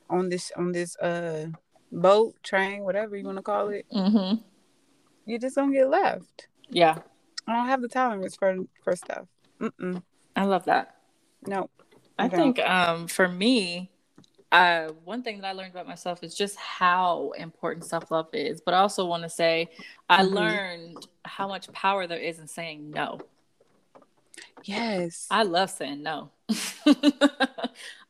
on 0.10 0.30
this 0.30 0.52
on 0.56 0.72
this 0.72 0.98
uh 0.98 1.48
boat, 1.92 2.36
train, 2.44 2.84
whatever 2.84 3.16
you 3.16 3.26
want 3.26 3.38
to 3.38 3.44
call 3.44 3.70
it, 3.70 3.86
mm-hmm. 3.94 4.42
you 5.26 5.40
just 5.40 5.56
don't 5.56 5.74
get 5.74 5.90
left. 5.90 6.48
Yeah, 6.70 7.00
I 7.48 7.54
don't 7.54 7.68
have 7.68 7.82
the 7.82 7.90
tolerance 7.90 8.36
for 8.36 8.56
for 8.84 8.96
stuff. 8.96 9.26
Mm-mm. 9.60 10.02
I 10.36 10.46
love 10.46 10.66
that. 10.66 10.96
No, 11.46 11.70
I, 12.20 12.26
I 12.26 12.30
think 12.30 12.60
um 12.60 13.08
for 13.08 13.28
me, 13.28 13.90
uh, 14.52 14.90
one 15.06 15.22
thing 15.22 15.42
that 15.42 15.48
I 15.48 15.52
learned 15.52 15.72
about 15.72 15.88
myself 15.88 16.24
is 16.24 16.36
just 16.36 16.56
how 16.58 17.32
important 17.38 17.86
self 17.86 18.10
love 18.12 18.30
is. 18.34 18.62
But 18.62 18.74
I 18.74 18.80
also 18.80 19.06
want 19.06 19.24
to 19.24 19.30
say, 19.30 19.70
I 20.10 20.24
mm-hmm. 20.24 20.36
learned 20.36 21.08
how 21.24 21.48
much 21.48 21.72
power 21.72 22.08
there 22.08 22.20
is 22.20 22.40
in 22.40 22.48
saying 22.48 22.92
no. 22.92 23.20
Yes. 24.64 25.28
I 25.30 25.44
love 25.44 25.70
saying 25.70 26.02
no. 26.04 26.32
I'm 26.86 26.96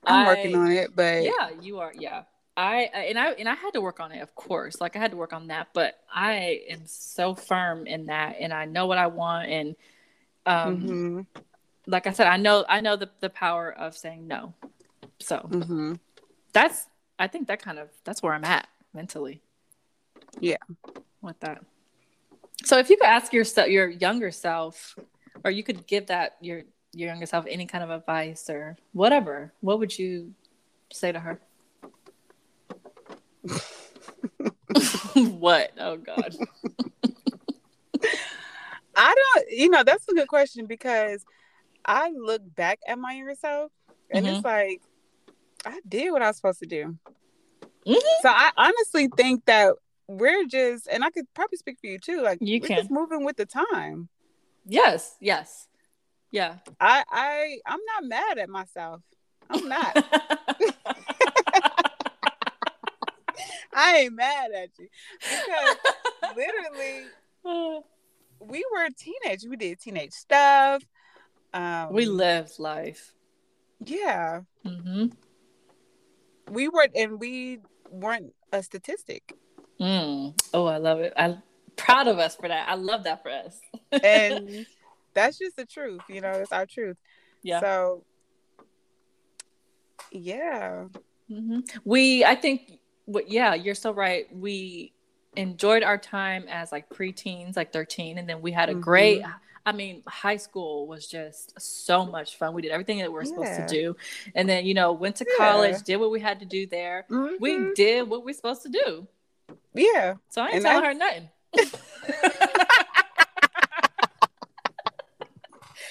I, 0.05 0.25
working 0.27 0.55
on 0.55 0.71
it, 0.71 0.95
but 0.95 1.23
yeah, 1.23 1.49
you 1.61 1.79
are. 1.79 1.93
Yeah. 1.93 2.23
I 2.55 2.89
and 2.93 3.17
I 3.17 3.31
and 3.31 3.47
I 3.47 3.53
had 3.53 3.71
to 3.73 3.81
work 3.81 3.99
on 3.99 4.11
it, 4.11 4.21
of 4.21 4.35
course. 4.35 4.81
Like 4.81 4.95
I 4.95 4.99
had 4.99 5.11
to 5.11 5.17
work 5.17 5.33
on 5.33 5.47
that, 5.47 5.69
but 5.73 5.99
I 6.13 6.61
am 6.69 6.81
so 6.85 7.35
firm 7.35 7.87
in 7.87 8.07
that, 8.07 8.35
and 8.39 8.53
I 8.53 8.65
know 8.65 8.85
what 8.85 8.97
I 8.97 9.07
want, 9.07 9.49
and 9.49 9.75
um, 10.45 10.77
mm-hmm. 10.77 11.41
Like 11.89 12.07
I 12.07 12.11
said, 12.11 12.27
I 12.27 12.37
know 12.37 12.63
I 12.69 12.81
know 12.81 12.95
the 12.95 13.09
the 13.19 13.29
power 13.29 13.71
of 13.71 13.97
saying 13.97 14.27
no. 14.27 14.53
So 15.19 15.37
mm-hmm. 15.37 15.93
that's 16.53 16.87
I 17.17 17.27
think 17.27 17.47
that 17.47 17.61
kind 17.61 17.79
of 17.79 17.89
that's 18.03 18.21
where 18.21 18.33
I'm 18.33 18.45
at 18.45 18.67
mentally. 18.93 19.41
Yeah, 20.39 20.57
with 21.21 21.39
that. 21.41 21.63
So 22.63 22.77
if 22.77 22.89
you 22.89 22.97
could 22.97 23.07
ask 23.07 23.33
yourself, 23.33 23.69
your 23.69 23.89
younger 23.89 24.31
self, 24.31 24.95
or 25.43 25.51
you 25.51 25.63
could 25.63 25.87
give 25.87 26.07
that 26.07 26.37
your 26.41 26.63
your 26.93 27.09
younger 27.09 27.25
self 27.25 27.45
any 27.47 27.65
kind 27.65 27.83
of 27.83 27.89
advice 27.89 28.49
or 28.49 28.77
whatever, 28.93 29.51
what 29.61 29.79
would 29.79 29.97
you 29.97 30.33
say 30.93 31.11
to 31.11 31.19
her? 31.19 31.41
what? 35.15 35.71
Oh 35.79 35.97
God. 35.97 36.35
I 38.95 39.15
don't. 39.15 39.51
You 39.51 39.69
know, 39.69 39.83
that's 39.83 40.07
a 40.09 40.13
good 40.13 40.27
question 40.27 40.65
because 40.65 41.25
I 41.89 42.11
look 42.11 42.43
back 42.55 42.79
at 42.87 42.99
my 42.99 43.13
younger 43.13 43.33
self, 43.33 43.71
and 44.11 44.23
mm-hmm. 44.23 44.35
it's 44.35 44.45
like 44.45 44.81
I 45.65 45.79
did 45.87 46.11
what 46.11 46.21
I 46.21 46.27
was 46.27 46.35
supposed 46.35 46.59
to 46.59 46.67
do. 46.67 46.95
Mm-hmm. 47.87 48.21
So 48.21 48.29
I 48.29 48.51
honestly 48.55 49.09
think 49.17 49.45
that 49.45 49.73
we're 50.07 50.45
just, 50.45 50.87
and 50.87 51.03
I 51.03 51.09
could 51.09 51.25
probably 51.33 51.57
speak 51.57 51.79
for 51.81 51.87
you 51.87 51.97
too. 51.97 52.21
Like 52.21 52.37
you 52.41 52.61
can 52.61 52.77
just 52.77 52.91
moving 52.91 53.25
with 53.25 53.37
the 53.37 53.47
time. 53.47 54.07
Yes. 54.67 55.15
Yes. 55.19 55.67
Yeah. 56.29 56.57
I 56.79 57.03
I 57.09 57.57
I'm 57.65 57.79
not 57.95 58.03
mad 58.07 58.37
at 58.37 58.49
myself. 58.49 59.01
I'm 59.49 59.67
not. 59.67 59.95
I 63.73 63.97
ain't 63.97 64.13
mad 64.13 64.51
at 64.51 64.69
you 64.77 64.87
because 65.19 65.77
literally 66.35 67.05
we 68.39 68.63
were 68.71 68.89
teenage. 68.95 69.43
We 69.49 69.55
did 69.55 69.79
teenage 69.79 70.13
stuff. 70.13 70.83
Um, 71.53 71.93
we 71.93 72.05
lived 72.05 72.59
life. 72.59 73.13
Yeah. 73.83 74.41
Mm-hmm. 74.65 75.07
We 76.51 76.67
were, 76.67 76.87
and 76.95 77.19
we 77.19 77.59
weren't 77.89 78.33
a 78.51 78.63
statistic. 78.63 79.33
Mm. 79.79 80.39
Oh, 80.53 80.65
I 80.65 80.77
love 80.77 80.99
it. 80.99 81.13
I'm 81.15 81.41
proud 81.75 82.07
of 82.07 82.19
us 82.19 82.35
for 82.35 82.47
that. 82.47 82.67
I 82.67 82.75
love 82.75 83.03
that 83.03 83.23
for 83.23 83.29
us. 83.29 83.59
and 84.03 84.65
that's 85.13 85.37
just 85.37 85.55
the 85.55 85.65
truth. 85.65 86.01
You 86.09 86.21
know, 86.21 86.31
it's 86.31 86.51
our 86.51 86.65
truth. 86.65 86.97
Yeah. 87.41 87.61
So, 87.61 88.03
yeah. 90.11 90.85
Mm-hmm. 91.31 91.59
We, 91.85 92.25
I 92.25 92.35
think, 92.35 92.79
yeah, 93.27 93.53
you're 93.53 93.75
so 93.75 93.93
right. 93.93 94.27
We 94.35 94.93
enjoyed 95.35 95.83
our 95.83 95.97
time 95.97 96.45
as 96.49 96.71
like 96.71 96.89
preteens, 96.89 97.55
like 97.55 97.71
13, 97.71 98.17
and 98.17 98.27
then 98.27 98.41
we 98.41 98.51
had 98.51 98.69
a 98.69 98.73
mm-hmm. 98.73 98.81
great. 98.81 99.23
I 99.69 99.71
mean, 99.71 100.01
high 100.07 100.37
school 100.37 100.87
was 100.87 101.05
just 101.05 101.53
so 101.61 102.03
much 102.03 102.37
fun. 102.37 102.55
We 102.55 102.63
did 102.63 102.71
everything 102.71 102.97
that 102.99 103.11
we 103.11 103.19
are 103.19 103.23
yeah. 103.23 103.29
supposed 103.29 103.55
to 103.55 103.67
do, 103.67 103.95
and 104.33 104.49
then 104.49 104.65
you 104.65 104.73
know 104.73 104.93
went 104.93 105.17
to 105.17 105.25
college, 105.37 105.73
yeah. 105.73 105.81
did 105.85 105.97
what 105.97 106.09
we 106.09 106.19
had 106.19 106.39
to 106.39 106.45
do 106.47 106.65
there. 106.65 107.05
Mm-hmm. 107.07 107.35
We 107.39 107.71
did 107.75 108.09
what 108.09 108.25
we 108.25 108.31
are 108.31 108.33
supposed 108.33 108.63
to 108.63 108.69
do. 108.69 109.07
Yeah. 109.75 110.15
So 110.29 110.41
I 110.41 110.47
ain't 110.47 110.55
and 110.55 110.65
telling 110.65 110.85
I... 110.85 110.87
her 110.87 110.93
nothing. 110.95 111.29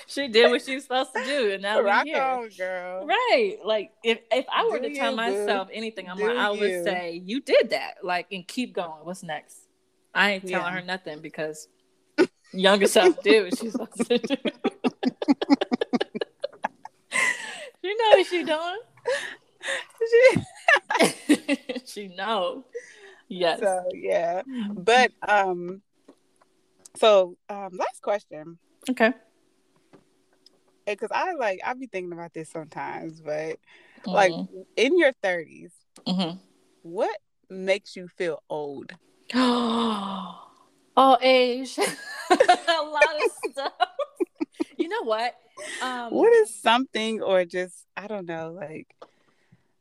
she 0.09 0.27
did 0.27 0.51
what 0.51 0.63
she 0.63 0.75
was 0.75 0.83
supposed 0.83 1.15
to 1.15 1.25
do, 1.25 1.53
and 1.53 1.63
now 1.63 1.81
we're 1.81 2.03
here. 2.03 2.21
On, 2.21 2.49
girl. 2.59 3.07
Right? 3.07 3.59
Like 3.65 3.93
if 4.03 4.19
if 4.33 4.45
I 4.53 4.67
were 4.67 4.81
do 4.81 4.89
to 4.89 4.95
tell 4.97 5.15
myself 5.15 5.69
anything, 5.73 6.11
I'm 6.11 6.19
like, 6.19 6.37
I 6.37 6.51
would 6.51 6.61
you. 6.61 6.83
say 6.83 7.23
you 7.25 7.41
did 7.41 7.71
that. 7.71 7.99
Like, 8.03 8.27
and 8.33 8.45
keep 8.45 8.75
going. 8.75 9.05
What's 9.05 9.23
next? 9.23 9.69
I 10.13 10.33
ain't 10.33 10.49
telling 10.49 10.67
yeah. 10.67 10.81
her 10.81 10.83
nothing 10.85 11.21
because 11.21 11.69
younger 12.53 12.87
self 12.87 13.17
what 13.17 13.59
she's 13.59 13.73
supposed 13.73 14.09
to 14.09 14.19
do. 14.19 14.37
you 17.83 17.97
know 17.97 18.11
what 18.11 18.27
she 18.27 18.45
doing. 18.45 18.81
She 20.11 21.79
she 21.87 22.09
know. 22.09 22.65
Yes. 23.29 23.61
So 23.61 23.85
yeah, 23.93 24.43
but 24.73 25.13
um, 25.27 25.83
so 26.97 27.37
um, 27.49 27.77
last 27.77 28.03
question. 28.03 28.59
Okay 28.91 29.13
because 30.87 31.11
I 31.13 31.35
like 31.35 31.61
I 31.65 31.75
be 31.75 31.87
thinking 31.87 32.13
about 32.13 32.33
this 32.33 32.49
sometimes, 32.49 33.21
but 33.21 33.35
mm-hmm. 33.35 34.11
like 34.11 34.33
in 34.77 34.99
your 34.99 35.13
30s, 35.23 35.73
mm-hmm. 36.07 36.39
what 36.83 37.19
makes 37.51 37.95
you 37.95 38.09
feel 38.09 38.43
old? 38.49 38.93
oh, 40.99 41.19
age, 41.23 41.79
a 42.31 42.83
lot 42.83 43.25
of 43.25 43.51
stuff. 43.51 43.73
you 44.77 44.89
know 44.89 45.03
what? 45.03 45.35
Um, 45.83 46.13
what 46.13 46.33
is 46.33 46.55
something, 46.55 47.23
or 47.23 47.45
just 47.45 47.87
I 47.97 48.07
don't 48.07 48.27
know, 48.27 48.53
like 48.55 48.95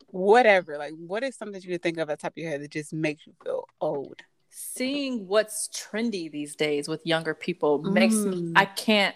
whatever. 0.08 0.77
Like, 0.77 0.93
what 0.95 1.23
is 1.23 1.36
something 1.36 1.62
you 1.62 1.69
can 1.69 1.80
think 1.80 1.97
of 1.97 2.10
at 2.10 2.19
the 2.19 2.21
top 2.21 2.34
of 2.34 2.38
your 2.38 2.49
head 2.49 2.62
that 2.62 2.71
just 2.71 2.93
makes 2.93 3.25
you 3.27 3.34
feel 3.43 3.65
old? 3.82 4.21
Seeing 4.49 5.27
what's 5.27 5.67
trendy 5.67 6.32
these 6.32 6.56
days 6.56 6.88
with 6.88 7.06
younger 7.06 7.34
people 7.34 7.80
makes 7.80 8.15
mm. 8.15 8.34
me. 8.34 8.53
I 8.56 8.65
can't 8.65 9.15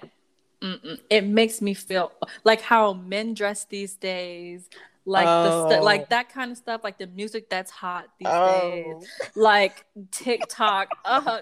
Mm-mm. 0.61 0.99
It 1.09 1.25
makes 1.25 1.61
me 1.61 1.73
feel 1.73 2.11
like 2.43 2.61
how 2.61 2.93
men 2.93 3.33
dress 3.33 3.65
these 3.65 3.95
days, 3.95 4.69
like 5.05 5.25
oh. 5.27 5.43
the 5.43 5.69
st- 5.69 5.83
like 5.83 6.09
that 6.09 6.29
kind 6.29 6.51
of 6.51 6.57
stuff, 6.57 6.81
like 6.83 6.99
the 6.99 7.07
music 7.07 7.49
that's 7.49 7.71
hot 7.71 8.05
these 8.19 8.27
oh. 8.29 8.61
days, 8.61 9.09
like 9.35 9.85
TikTok. 10.11 10.89
oh, 11.05 11.41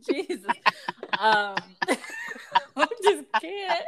Jesus, 0.08 0.44
um, 1.18 1.56
I 2.76 2.86
just 3.02 3.24
can't. 3.40 3.84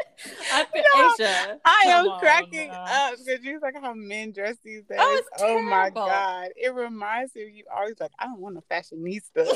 I 0.53 0.67
no, 0.75 1.15
Asia. 1.15 1.61
I 1.65 1.85
am 1.89 2.09
on, 2.09 2.21
cracking 2.21 2.71
up 2.71 3.15
because 3.19 3.45
you 3.45 3.61
like 3.61 3.75
how 3.81 3.95
men 3.95 4.33
dress 4.33 4.57
these 4.65 4.85
days. 4.85 4.99
Oh, 5.01 5.23
oh 5.41 5.63
my 5.63 5.91
god, 5.91 6.49
it 6.57 6.75
reminds 6.75 7.35
me 7.35 7.43
of 7.45 7.51
you 7.51 7.65
always 7.75 7.99
like 8.01 8.13
I 8.19 8.27
don't 8.27 8.41
want 8.41 8.59
a 8.59 8.63
fashionista. 8.63 9.47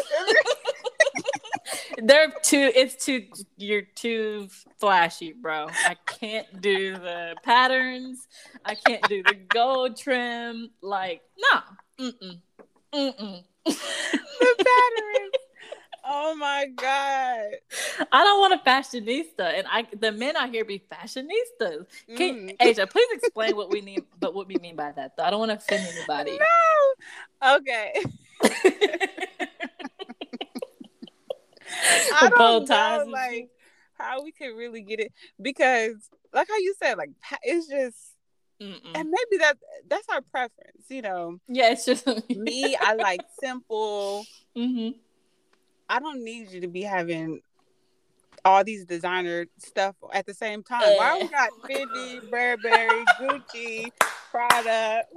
they're 2.02 2.32
too 2.42 2.70
it's 2.74 3.04
too 3.04 3.26
you're 3.56 3.82
too 3.82 4.48
flashy 4.78 5.32
bro. 5.32 5.68
I 5.86 5.96
can't 6.06 6.60
do 6.60 6.94
the 6.94 7.34
patterns. 7.42 8.26
I 8.64 8.74
can't 8.74 9.02
do 9.08 9.22
the 9.22 9.34
gold 9.34 9.96
trim. 9.96 10.70
Like 10.80 11.22
no 11.38 12.10
mm-mm. 12.10 12.40
Mm-mm. 12.94 13.44
The 13.64 14.54
patterns 14.58 15.37
oh 16.08 16.34
my 16.36 16.66
god 16.76 17.50
i 18.12 18.24
don't 18.24 18.40
want 18.40 18.54
a 18.54 18.68
fashionista 18.68 19.58
and 19.58 19.66
i 19.70 19.86
the 20.00 20.10
men 20.10 20.36
out 20.36 20.50
here 20.50 20.64
be 20.64 20.82
fashionistas 20.90 21.86
can 22.16 22.48
mm. 22.48 22.56
asia 22.60 22.86
please 22.86 23.08
explain 23.12 23.54
what 23.54 23.70
we 23.70 23.80
mean 23.80 24.02
but 24.18 24.34
what 24.34 24.46
we 24.46 24.56
mean 24.56 24.74
by 24.74 24.90
that 24.92 25.16
though 25.16 25.24
i 25.24 25.30
don't 25.30 25.40
want 25.40 25.50
to 25.50 25.56
offend 25.56 25.86
anybody 25.94 26.38
no 26.38 27.56
okay 27.56 27.92
I 32.14 32.30
don't 32.30 32.68
know, 32.68 33.04
like 33.10 33.50
how 33.94 34.22
we 34.22 34.32
could 34.32 34.56
really 34.56 34.82
get 34.82 35.00
it 35.00 35.12
because, 35.40 35.96
like 36.32 36.48
how 36.48 36.56
you 36.56 36.74
said, 36.78 36.98
like 36.98 37.10
it's 37.42 37.68
just, 37.68 37.96
Mm-mm. 38.60 38.78
and 38.94 39.10
maybe 39.10 39.38
that 39.38 39.54
that's 39.88 40.08
our 40.08 40.20
preference, 40.20 40.84
you 40.88 41.02
know. 41.02 41.38
Yeah, 41.48 41.70
it's 41.70 41.84
just 41.84 42.06
me. 42.30 42.76
I 42.80 42.94
like 42.94 43.20
simple. 43.40 44.24
Mm-hmm. 44.56 44.98
I 45.88 46.00
don't 46.00 46.22
need 46.22 46.50
you 46.50 46.60
to 46.60 46.68
be 46.68 46.82
having 46.82 47.40
all 48.44 48.64
these 48.64 48.84
designer 48.84 49.46
stuff 49.58 49.96
at 50.12 50.26
the 50.26 50.34
same 50.34 50.62
time. 50.62 50.82
Why 50.96 51.18
we 51.20 51.28
got 51.28 51.50
Fendi, 51.64 52.30
Burberry, 52.30 53.04
Gucci, 53.20 53.90
Prada? 54.30 55.04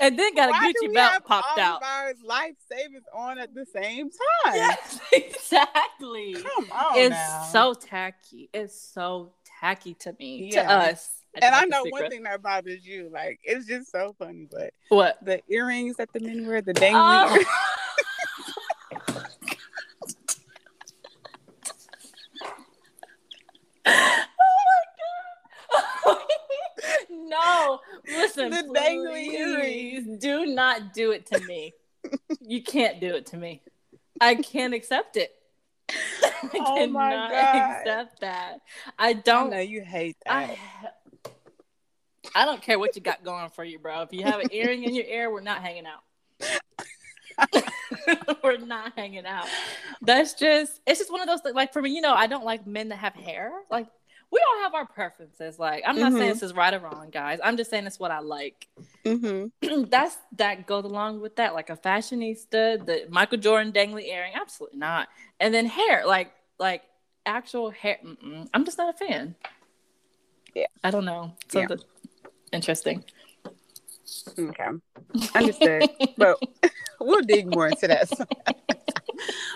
and 0.00 0.18
then 0.18 0.34
got 0.34 0.48
a 0.48 0.52
Why 0.52 0.72
Gucci 0.72 0.92
belt 0.92 1.24
popped 1.24 1.58
out. 1.58 1.82
our 1.82 2.12
life 2.24 2.54
savings 2.70 3.04
on 3.12 3.38
at 3.38 3.54
the 3.54 3.66
same 3.66 4.10
time. 4.10 4.54
Yes, 4.54 5.00
exactly. 5.12 6.34
Come 6.34 6.70
on, 6.72 6.98
it's 6.98 7.10
now. 7.10 7.48
so 7.50 7.74
tacky. 7.74 8.48
It's 8.52 8.78
so 8.78 9.32
tacky 9.60 9.94
to 9.94 10.14
me, 10.18 10.50
yeah. 10.52 10.62
to 10.62 10.72
us. 10.72 11.10
I 11.36 11.46
and 11.46 11.54
I 11.54 11.64
know 11.64 11.84
one 11.88 12.10
thing 12.10 12.22
that 12.24 12.42
bothers 12.42 12.86
you. 12.86 13.10
Like 13.12 13.40
it's 13.42 13.66
just 13.66 13.90
so 13.90 14.14
funny, 14.18 14.46
but 14.50 14.72
what 14.88 15.18
the 15.24 15.40
earrings 15.48 15.96
that 15.96 16.12
the 16.12 16.20
men 16.20 16.46
wear, 16.46 16.62
the 16.62 16.74
dangly. 16.74 16.92
Oh. 16.96 17.44
no, 27.10 27.80
listen, 28.50 28.72
the 28.72 28.78
dangly 28.78 29.26
earrings. 29.28 30.20
Do 30.20 30.46
not 30.46 30.92
do 30.92 31.12
it 31.12 31.26
to 31.26 31.40
me. 31.40 31.74
you 32.40 32.62
can't 32.62 33.00
do 33.00 33.14
it 33.14 33.26
to 33.26 33.36
me. 33.36 33.62
I 34.20 34.34
can't 34.36 34.74
accept 34.74 35.16
it. 35.16 35.32
I 35.90 36.48
oh 36.54 36.86
my 36.86 37.10
god! 37.30 37.80
Accept 37.80 38.20
that. 38.20 38.60
I 38.98 39.12
don't. 39.12 39.50
Know 39.50 39.58
you 39.60 39.82
hate 39.82 40.16
that. 40.24 40.32
I, 40.32 40.58
I 42.34 42.44
don't 42.44 42.62
care 42.62 42.78
what 42.78 42.96
you 42.96 43.02
got 43.02 43.22
going 43.24 43.50
for 43.50 43.64
you, 43.64 43.78
bro. 43.78 44.02
If 44.02 44.12
you 44.12 44.24
have 44.24 44.40
an 44.40 44.48
earring 44.52 44.84
in 44.84 44.94
your 44.94 45.04
ear, 45.04 45.30
we're 45.30 45.40
not 45.40 45.62
hanging 45.62 45.84
out. 45.86 46.02
we're 48.42 48.58
not 48.58 48.92
hanging 48.96 49.26
out. 49.26 49.46
That's 50.00 50.34
just 50.34 50.80
it's 50.86 50.98
just 51.00 51.12
one 51.12 51.20
of 51.20 51.26
those 51.26 51.40
things. 51.40 51.54
Like 51.54 51.72
for 51.72 51.82
me, 51.82 51.90
you 51.90 52.00
know, 52.00 52.14
I 52.14 52.26
don't 52.26 52.44
like 52.44 52.66
men 52.66 52.88
that 52.88 52.96
have 52.96 53.14
hair. 53.14 53.52
Like 53.70 53.88
we 54.34 54.40
all 54.50 54.62
have 54.64 54.74
our 54.74 54.84
preferences. 54.84 55.60
Like, 55.60 55.84
I'm 55.86 55.96
not 55.96 56.10
mm-hmm. 56.10 56.18
saying 56.18 56.32
this 56.32 56.42
is 56.42 56.54
right 56.54 56.74
or 56.74 56.80
wrong, 56.80 57.10
guys. 57.12 57.38
I'm 57.42 57.56
just 57.56 57.70
saying 57.70 57.86
it's 57.86 58.00
what 58.00 58.10
I 58.10 58.18
like. 58.18 58.66
Mm-hmm. 59.04 59.84
That's 59.88 60.16
that 60.36 60.66
goes 60.66 60.84
along 60.84 61.20
with 61.20 61.36
that, 61.36 61.54
like 61.54 61.70
a 61.70 61.76
fashionista, 61.76 62.84
the 62.84 63.06
Michael 63.10 63.38
Jordan 63.38 63.72
dangly 63.72 64.08
earring. 64.08 64.32
Absolutely 64.34 64.78
not. 64.78 65.06
And 65.38 65.54
then 65.54 65.66
hair, 65.66 66.04
like 66.04 66.32
like 66.58 66.82
actual 67.24 67.70
hair. 67.70 67.98
Mm-mm. 68.04 68.48
I'm 68.52 68.64
just 68.64 68.76
not 68.76 68.92
a 68.92 69.06
fan. 69.06 69.36
Yeah, 70.52 70.66
I 70.82 70.90
don't 70.90 71.04
know. 71.04 71.36
Something 71.48 71.78
yeah. 71.78 72.30
interesting. 72.52 73.04
Okay, 74.36 74.68
understood. 75.34 75.90
but 76.16 76.38
we'll 77.00 77.22
dig 77.22 77.54
more 77.54 77.68
into 77.68 77.86
that. 77.86 78.08
but 78.18 78.26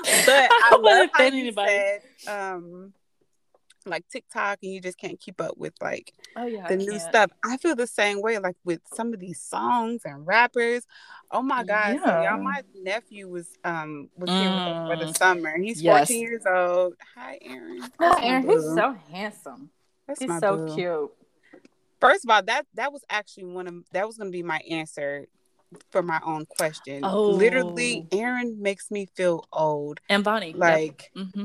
I, 0.07 0.79
love 0.81 1.11
how 1.13 1.25
you 1.25 1.41
anybody. 1.41 2.01
said, 2.19 2.53
um, 2.55 2.93
like 3.87 4.09
TikTok 4.09 4.59
and 4.63 4.73
you 4.73 4.81
just 4.81 4.99
can't 4.99 5.19
keep 5.21 5.41
up 5.41 5.57
with 5.57 5.75
like 5.81 6.13
oh, 6.37 6.47
yeah, 6.47 6.67
the 6.67 6.75
I 6.75 6.77
new 6.77 6.91
can't. 6.91 7.03
stuff. 7.03 7.31
I 7.45 7.57
feel 7.57 7.77
the 7.77 7.87
same 7.87 8.21
way 8.23 8.39
like 8.39 8.57
with 8.65 8.81
some 8.95 9.13
of 9.13 9.21
these 9.21 9.41
songs 9.41 10.03
and 10.05 10.27
rappers. 10.27 10.87
Oh 11.31 11.43
my 11.43 11.65
god, 11.65 11.97
yeah. 11.97 12.05
so 12.05 12.23
y'all 12.23 12.43
my 12.43 12.63
nephew 12.75 13.29
was 13.29 13.49
um 13.65 14.09
was 14.17 14.31
here 14.31 14.49
mm. 14.49 14.89
for 14.89 15.05
the 15.05 15.11
mm. 15.11 15.17
summer. 15.17 15.57
He's 15.59 15.83
yes. 15.83 16.09
14 16.09 16.21
years 16.21 16.43
old. 16.47 16.95
Hi 17.17 17.39
Aaron. 17.43 17.83
Hi 18.01 18.27
Aaron, 18.27 18.49
he's 18.49 18.65
so 18.65 18.97
handsome. 19.11 19.71
That's 20.07 20.21
he's 20.21 20.39
so 20.39 20.67
boo. 20.67 20.75
cute. 20.75 21.11
First 22.01 22.25
of 22.25 22.31
all, 22.31 22.43
that 22.45 22.67
that 22.75 22.93
was 22.93 23.03
actually 23.11 23.45
one 23.45 23.67
of 23.67 23.75
that 23.93 24.07
was 24.07 24.17
gonna 24.17 24.31
be 24.31 24.43
my 24.43 24.61
answer 24.71 25.27
for 25.91 26.03
my 26.03 26.21
own 26.25 26.47
question. 26.47 27.05
Oh. 27.05 27.31
Literally, 27.31 28.07
Aaron 28.13 28.61
makes 28.61 28.91
me 28.91 29.07
feel 29.15 29.47
old. 29.53 30.01
And 30.09 30.25
Bonnie. 30.25 30.53
Like 30.53 31.11
yep. 31.15 31.27
mm-hmm. 31.27 31.45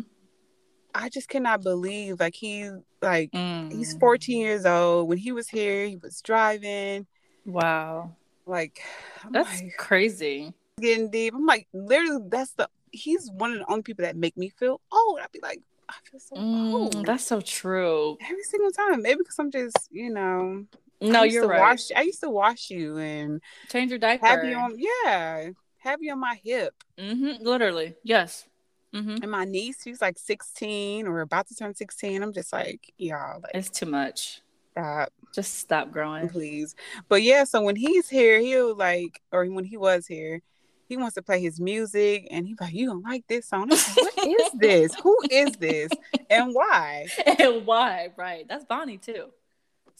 I 0.95 1.09
just 1.09 1.29
cannot 1.29 1.63
believe 1.63 2.19
like 2.19 2.35
he 2.35 2.69
like 3.01 3.31
mm. 3.31 3.71
he's 3.71 3.95
14 3.97 4.39
years 4.39 4.65
old. 4.65 5.09
When 5.09 5.17
he 5.17 5.31
was 5.31 5.47
here, 5.47 5.85
he 5.85 5.95
was 5.95 6.21
driving. 6.21 7.07
Wow. 7.45 8.15
Like 8.45 8.81
I'm 9.23 9.31
that's 9.31 9.61
like, 9.61 9.77
crazy. 9.77 10.53
Getting 10.79 11.09
deep. 11.09 11.33
I'm 11.33 11.45
like 11.45 11.67
literally 11.73 12.23
that's 12.29 12.51
the 12.51 12.69
he's 12.91 13.29
one 13.31 13.53
of 13.53 13.59
the 13.59 13.69
only 13.69 13.83
people 13.83 14.03
that 14.03 14.15
make 14.15 14.37
me 14.37 14.49
feel 14.49 14.79
old. 14.91 15.19
I'd 15.21 15.31
be 15.31 15.39
like, 15.41 15.61
I 15.89 15.95
feel 16.09 16.19
so 16.19 16.35
mm, 16.35 16.73
old. 16.73 17.05
That's 17.05 17.25
so 17.25 17.41
true. 17.41 18.17
Every 18.21 18.43
single 18.43 18.71
time. 18.71 19.01
Maybe 19.01 19.19
because 19.19 19.39
I'm 19.39 19.51
just, 19.51 19.89
you 19.91 20.09
know. 20.09 20.65
No, 21.01 21.23
you're 21.23 21.47
right. 21.47 21.59
Wash, 21.59 21.91
I 21.95 22.03
used 22.03 22.21
to 22.21 22.29
wash 22.29 22.69
you 22.69 22.97
and 22.97 23.41
change 23.69 23.89
your 23.91 23.99
diaper. 23.99 24.25
Have 24.25 24.45
you 24.45 24.55
on 24.55 24.75
yeah. 24.77 25.49
Have 25.79 26.01
you 26.01 26.13
on 26.13 26.19
my 26.19 26.39
hip. 26.43 26.73
Mm-hmm. 26.97 27.43
Literally. 27.43 27.95
Yes. 28.03 28.47
Mm-hmm. 28.93 29.23
And 29.23 29.31
my 29.31 29.45
niece, 29.45 29.83
she's 29.83 30.01
like 30.01 30.19
16 30.19 31.07
or 31.07 31.21
about 31.21 31.47
to 31.47 31.55
turn 31.55 31.73
16. 31.73 32.21
I'm 32.21 32.33
just 32.33 32.53
like, 32.53 32.93
y'all, 32.97 33.41
like, 33.41 33.51
it's 33.55 33.69
too 33.69 33.87
much. 33.87 34.41
Stop. 34.71 35.13
Just 35.33 35.55
stop 35.59 35.91
growing, 35.91 36.29
please. 36.29 36.75
But 37.07 37.23
yeah, 37.23 37.43
so 37.43 37.61
when 37.61 37.75
he's 37.75 38.09
here, 38.09 38.39
he'll 38.39 38.75
like, 38.75 39.21
or 39.31 39.45
when 39.45 39.65
he 39.65 39.77
was 39.77 40.07
here, 40.07 40.41
he 40.87 40.97
wants 40.97 41.15
to 41.15 41.21
play 41.21 41.41
his 41.41 41.59
music, 41.59 42.27
and 42.29 42.45
he's 42.45 42.59
like, 42.59 42.73
"You 42.73 42.87
don't 42.87 43.03
like 43.03 43.25
this 43.27 43.47
song? 43.47 43.69
Like, 43.69 43.95
what 43.95 44.27
is 44.27 44.51
this? 44.59 44.95
Who 45.01 45.17
is 45.31 45.53
this? 45.53 45.91
And 46.29 46.53
why? 46.53 47.07
And 47.39 47.65
why? 47.65 48.09
Right? 48.15 48.45
That's 48.47 48.65
Bonnie 48.65 48.97
too. 48.97 49.27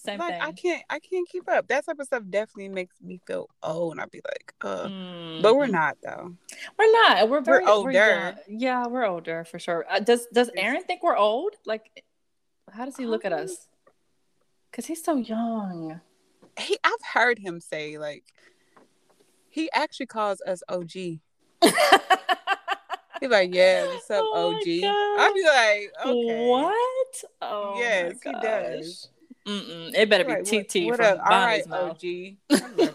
Same 0.04 0.20
like, 0.20 0.34
thing. 0.34 0.42
I 0.42 0.52
can't 0.52 0.84
I 0.90 1.00
can't 1.00 1.28
keep 1.30 1.48
up. 1.50 1.68
That 1.70 1.86
type 1.86 1.98
of 2.00 2.06
stuff 2.06 2.24
definitely 2.30 2.70
makes 2.70 2.96
me 3.02 3.22
feel 3.26 3.48
old 3.62 3.94
and 3.94 4.02
I'd 4.02 4.12
be 4.12 4.22
like, 4.26 4.54
uh 4.62 4.88
mm. 4.88 5.42
but 5.42 5.56
we're 5.56 5.64
mm-hmm. 5.64 5.74
not 5.74 5.98
though. 6.04 6.36
We're 6.78 6.92
not. 6.92 7.30
We're 7.30 7.42
very 7.42 7.64
we're 7.64 7.72
older. 7.72 7.92
We're 7.92 8.36
yeah, 8.50 8.88
we're 8.88 9.06
older 9.06 9.46
for 9.46 9.60
sure. 9.60 9.86
Uh, 9.90 10.00
does 10.00 10.28
does 10.34 10.50
Aaron 10.58 10.84
think 10.84 11.04
we're 11.04 11.16
old? 11.16 11.54
Like 11.66 12.04
how 12.72 12.84
does 12.84 12.98
he 12.98 13.06
look 13.06 13.24
at 13.24 13.32
us? 13.32 13.70
Cuz 14.74 14.88
he's 14.88 15.04
so 15.04 15.16
young. 15.16 16.02
He 16.60 16.78
I've 16.84 17.06
heard 17.14 17.40
him 17.40 17.62
say 17.62 17.98
like 17.98 18.26
he 19.50 19.70
actually 19.74 20.08
calls 20.08 20.42
us 20.46 20.64
OG. 20.68 20.92
He's 23.22 23.32
like, 23.32 23.56
yeah, 23.56 23.86
what's 23.86 24.12
up, 24.12 24.22
oh 24.22 24.54
OG? 24.54 24.64
I'd 24.68 25.32
be 25.34 25.44
like, 25.46 25.92
okay. 26.06 26.50
What? 26.50 27.24
Oh 27.42 27.76
yes, 27.78 28.16
he 28.22 28.32
does. 28.34 29.10
Mm-mm. 29.46 29.94
It 29.94 30.10
better 30.10 30.24
be 30.24 30.34
right, 30.34 30.46
TT 30.46 30.86
what, 30.86 31.00
what 31.00 31.18
from 31.18 31.18
Bonnie's 31.30 31.68
mouth. 31.68 32.04
OG. 32.50 32.94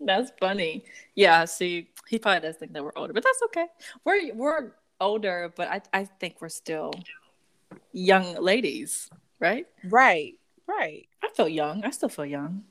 that's 0.00 0.32
funny. 0.38 0.84
Yeah. 1.14 1.44
See, 1.46 1.88
he 2.08 2.18
probably 2.18 2.40
does 2.40 2.56
think 2.56 2.72
that 2.74 2.84
we're 2.84 2.92
older, 2.96 3.12
but 3.12 3.24
that's 3.24 3.40
okay. 3.46 3.66
We're 4.04 4.34
we're 4.34 4.72
older, 5.00 5.52
but 5.56 5.68
I 5.68 5.80
I 5.92 6.04
think 6.04 6.36
we're 6.40 6.48
still 6.48 6.92
young 7.92 8.34
ladies, 8.36 9.08
right? 9.40 9.66
Right. 9.84 10.34
Right. 10.66 11.08
I 11.22 11.28
feel 11.34 11.48
young. 11.48 11.84
I 11.84 11.90
still 11.90 12.08
feel 12.08 12.26
young. 12.26 12.64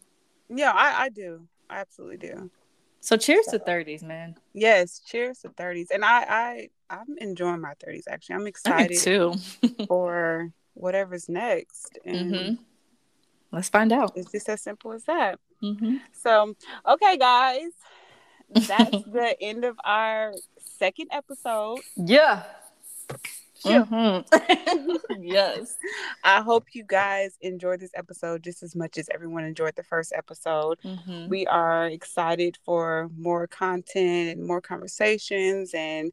Yeah, 0.50 0.71
I 0.71 1.06
I 1.06 1.10
do. 1.10 1.48
I 1.69 1.80
absolutely 1.80 2.17
do. 2.17 2.52
So 3.00 3.17
cheers 3.17 3.45
so, 3.45 3.58
to 3.58 3.63
thirties, 3.63 4.04
man. 4.04 4.36
Yes, 4.54 5.00
cheers 5.06 5.39
to 5.39 5.50
thirties, 5.50 5.89
and 5.91 6.04
I 6.06 6.26
I 6.28 6.69
I'm 6.89 7.17
enjoying 7.19 7.62
my 7.62 7.74
thirties. 7.80 8.08
Actually, 8.10 8.36
I'm 8.36 8.48
excited 8.48 9.00
too 9.00 9.34
for 9.88 10.52
whatever's 10.74 11.28
next. 11.28 11.98
And 12.06 12.34
mm-hmm. 12.34 12.63
Let's 13.55 13.69
find 13.69 13.93
out. 13.93 14.11
It's 14.17 14.29
just 14.33 14.49
as 14.49 14.61
simple 14.61 14.91
as 14.91 15.05
that. 15.05 15.39
Mm-hmm. 15.63 15.95
So, 16.11 16.55
okay, 16.85 17.15
guys, 17.15 17.69
that's 18.49 18.91
the 19.07 19.33
end 19.39 19.63
of 19.63 19.77
our 19.85 20.33
second 20.59 21.07
episode. 21.13 21.79
Yeah. 21.95 22.43
Mm-hmm. 23.63 24.95
yes. 25.23 25.77
I 26.21 26.41
hope 26.41 26.65
you 26.73 26.83
guys 26.83 27.37
enjoyed 27.39 27.79
this 27.79 27.91
episode 27.95 28.43
just 28.43 28.61
as 28.61 28.75
much 28.75 28.97
as 28.97 29.07
everyone 29.13 29.45
enjoyed 29.45 29.77
the 29.77 29.83
first 29.83 30.11
episode. 30.13 30.77
Mm-hmm. 30.83 31.29
We 31.29 31.47
are 31.47 31.87
excited 31.87 32.57
for 32.65 33.09
more 33.17 33.47
content 33.47 34.37
and 34.37 34.45
more 34.45 34.59
conversations. 34.59 35.71
And 35.73 36.11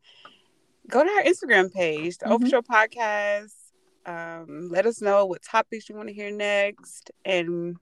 go 0.88 1.02
to 1.02 1.10
our 1.10 1.24
Instagram 1.24 1.72
page, 1.72 2.18
the 2.18 2.26
mm-hmm. 2.26 2.34
Official 2.34 2.62
Podcast 2.62 3.61
um, 4.06 4.68
let 4.70 4.86
us 4.86 5.00
know 5.00 5.26
what 5.26 5.42
topics 5.42 5.88
you 5.88 5.96
want 5.96 6.08
to 6.08 6.14
hear 6.14 6.30
next. 6.30 7.10
And 7.24 7.76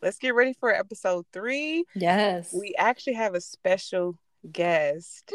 let's 0.00 0.18
get 0.18 0.34
ready 0.34 0.52
for 0.52 0.72
episode 0.72 1.26
three. 1.32 1.84
Yes. 1.94 2.52
We 2.52 2.74
actually 2.78 3.14
have 3.14 3.34
a 3.34 3.40
special 3.40 4.18
guest. 4.50 5.32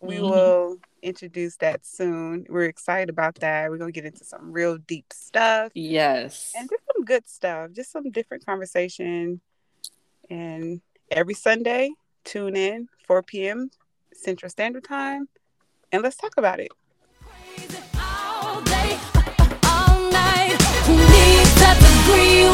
We 0.00 0.16
mm-hmm. 0.16 0.24
will 0.24 0.76
introduce 1.02 1.56
that 1.58 1.86
soon. 1.86 2.46
We're 2.48 2.64
excited 2.64 3.08
about 3.08 3.36
that. 3.36 3.70
We're 3.70 3.78
going 3.78 3.92
to 3.92 4.00
get 4.00 4.06
into 4.06 4.24
some 4.24 4.52
real 4.52 4.78
deep 4.78 5.12
stuff. 5.12 5.72
Yes. 5.74 6.52
And 6.56 6.68
just 6.68 6.82
some 6.92 7.04
good 7.04 7.28
stuff, 7.28 7.70
just 7.72 7.92
some 7.92 8.10
different 8.10 8.44
conversation. 8.44 9.40
And 10.28 10.80
every 11.10 11.34
Sunday, 11.34 11.90
tune 12.24 12.56
in 12.56 12.88
4 13.06 13.22
p.m. 13.22 13.70
Central 14.12 14.50
Standard 14.50 14.84
Time 14.84 15.28
and 15.92 16.02
let's 16.02 16.16
talk 16.16 16.32
about 16.38 16.58
it. 16.58 16.72
Degree 22.12 22.51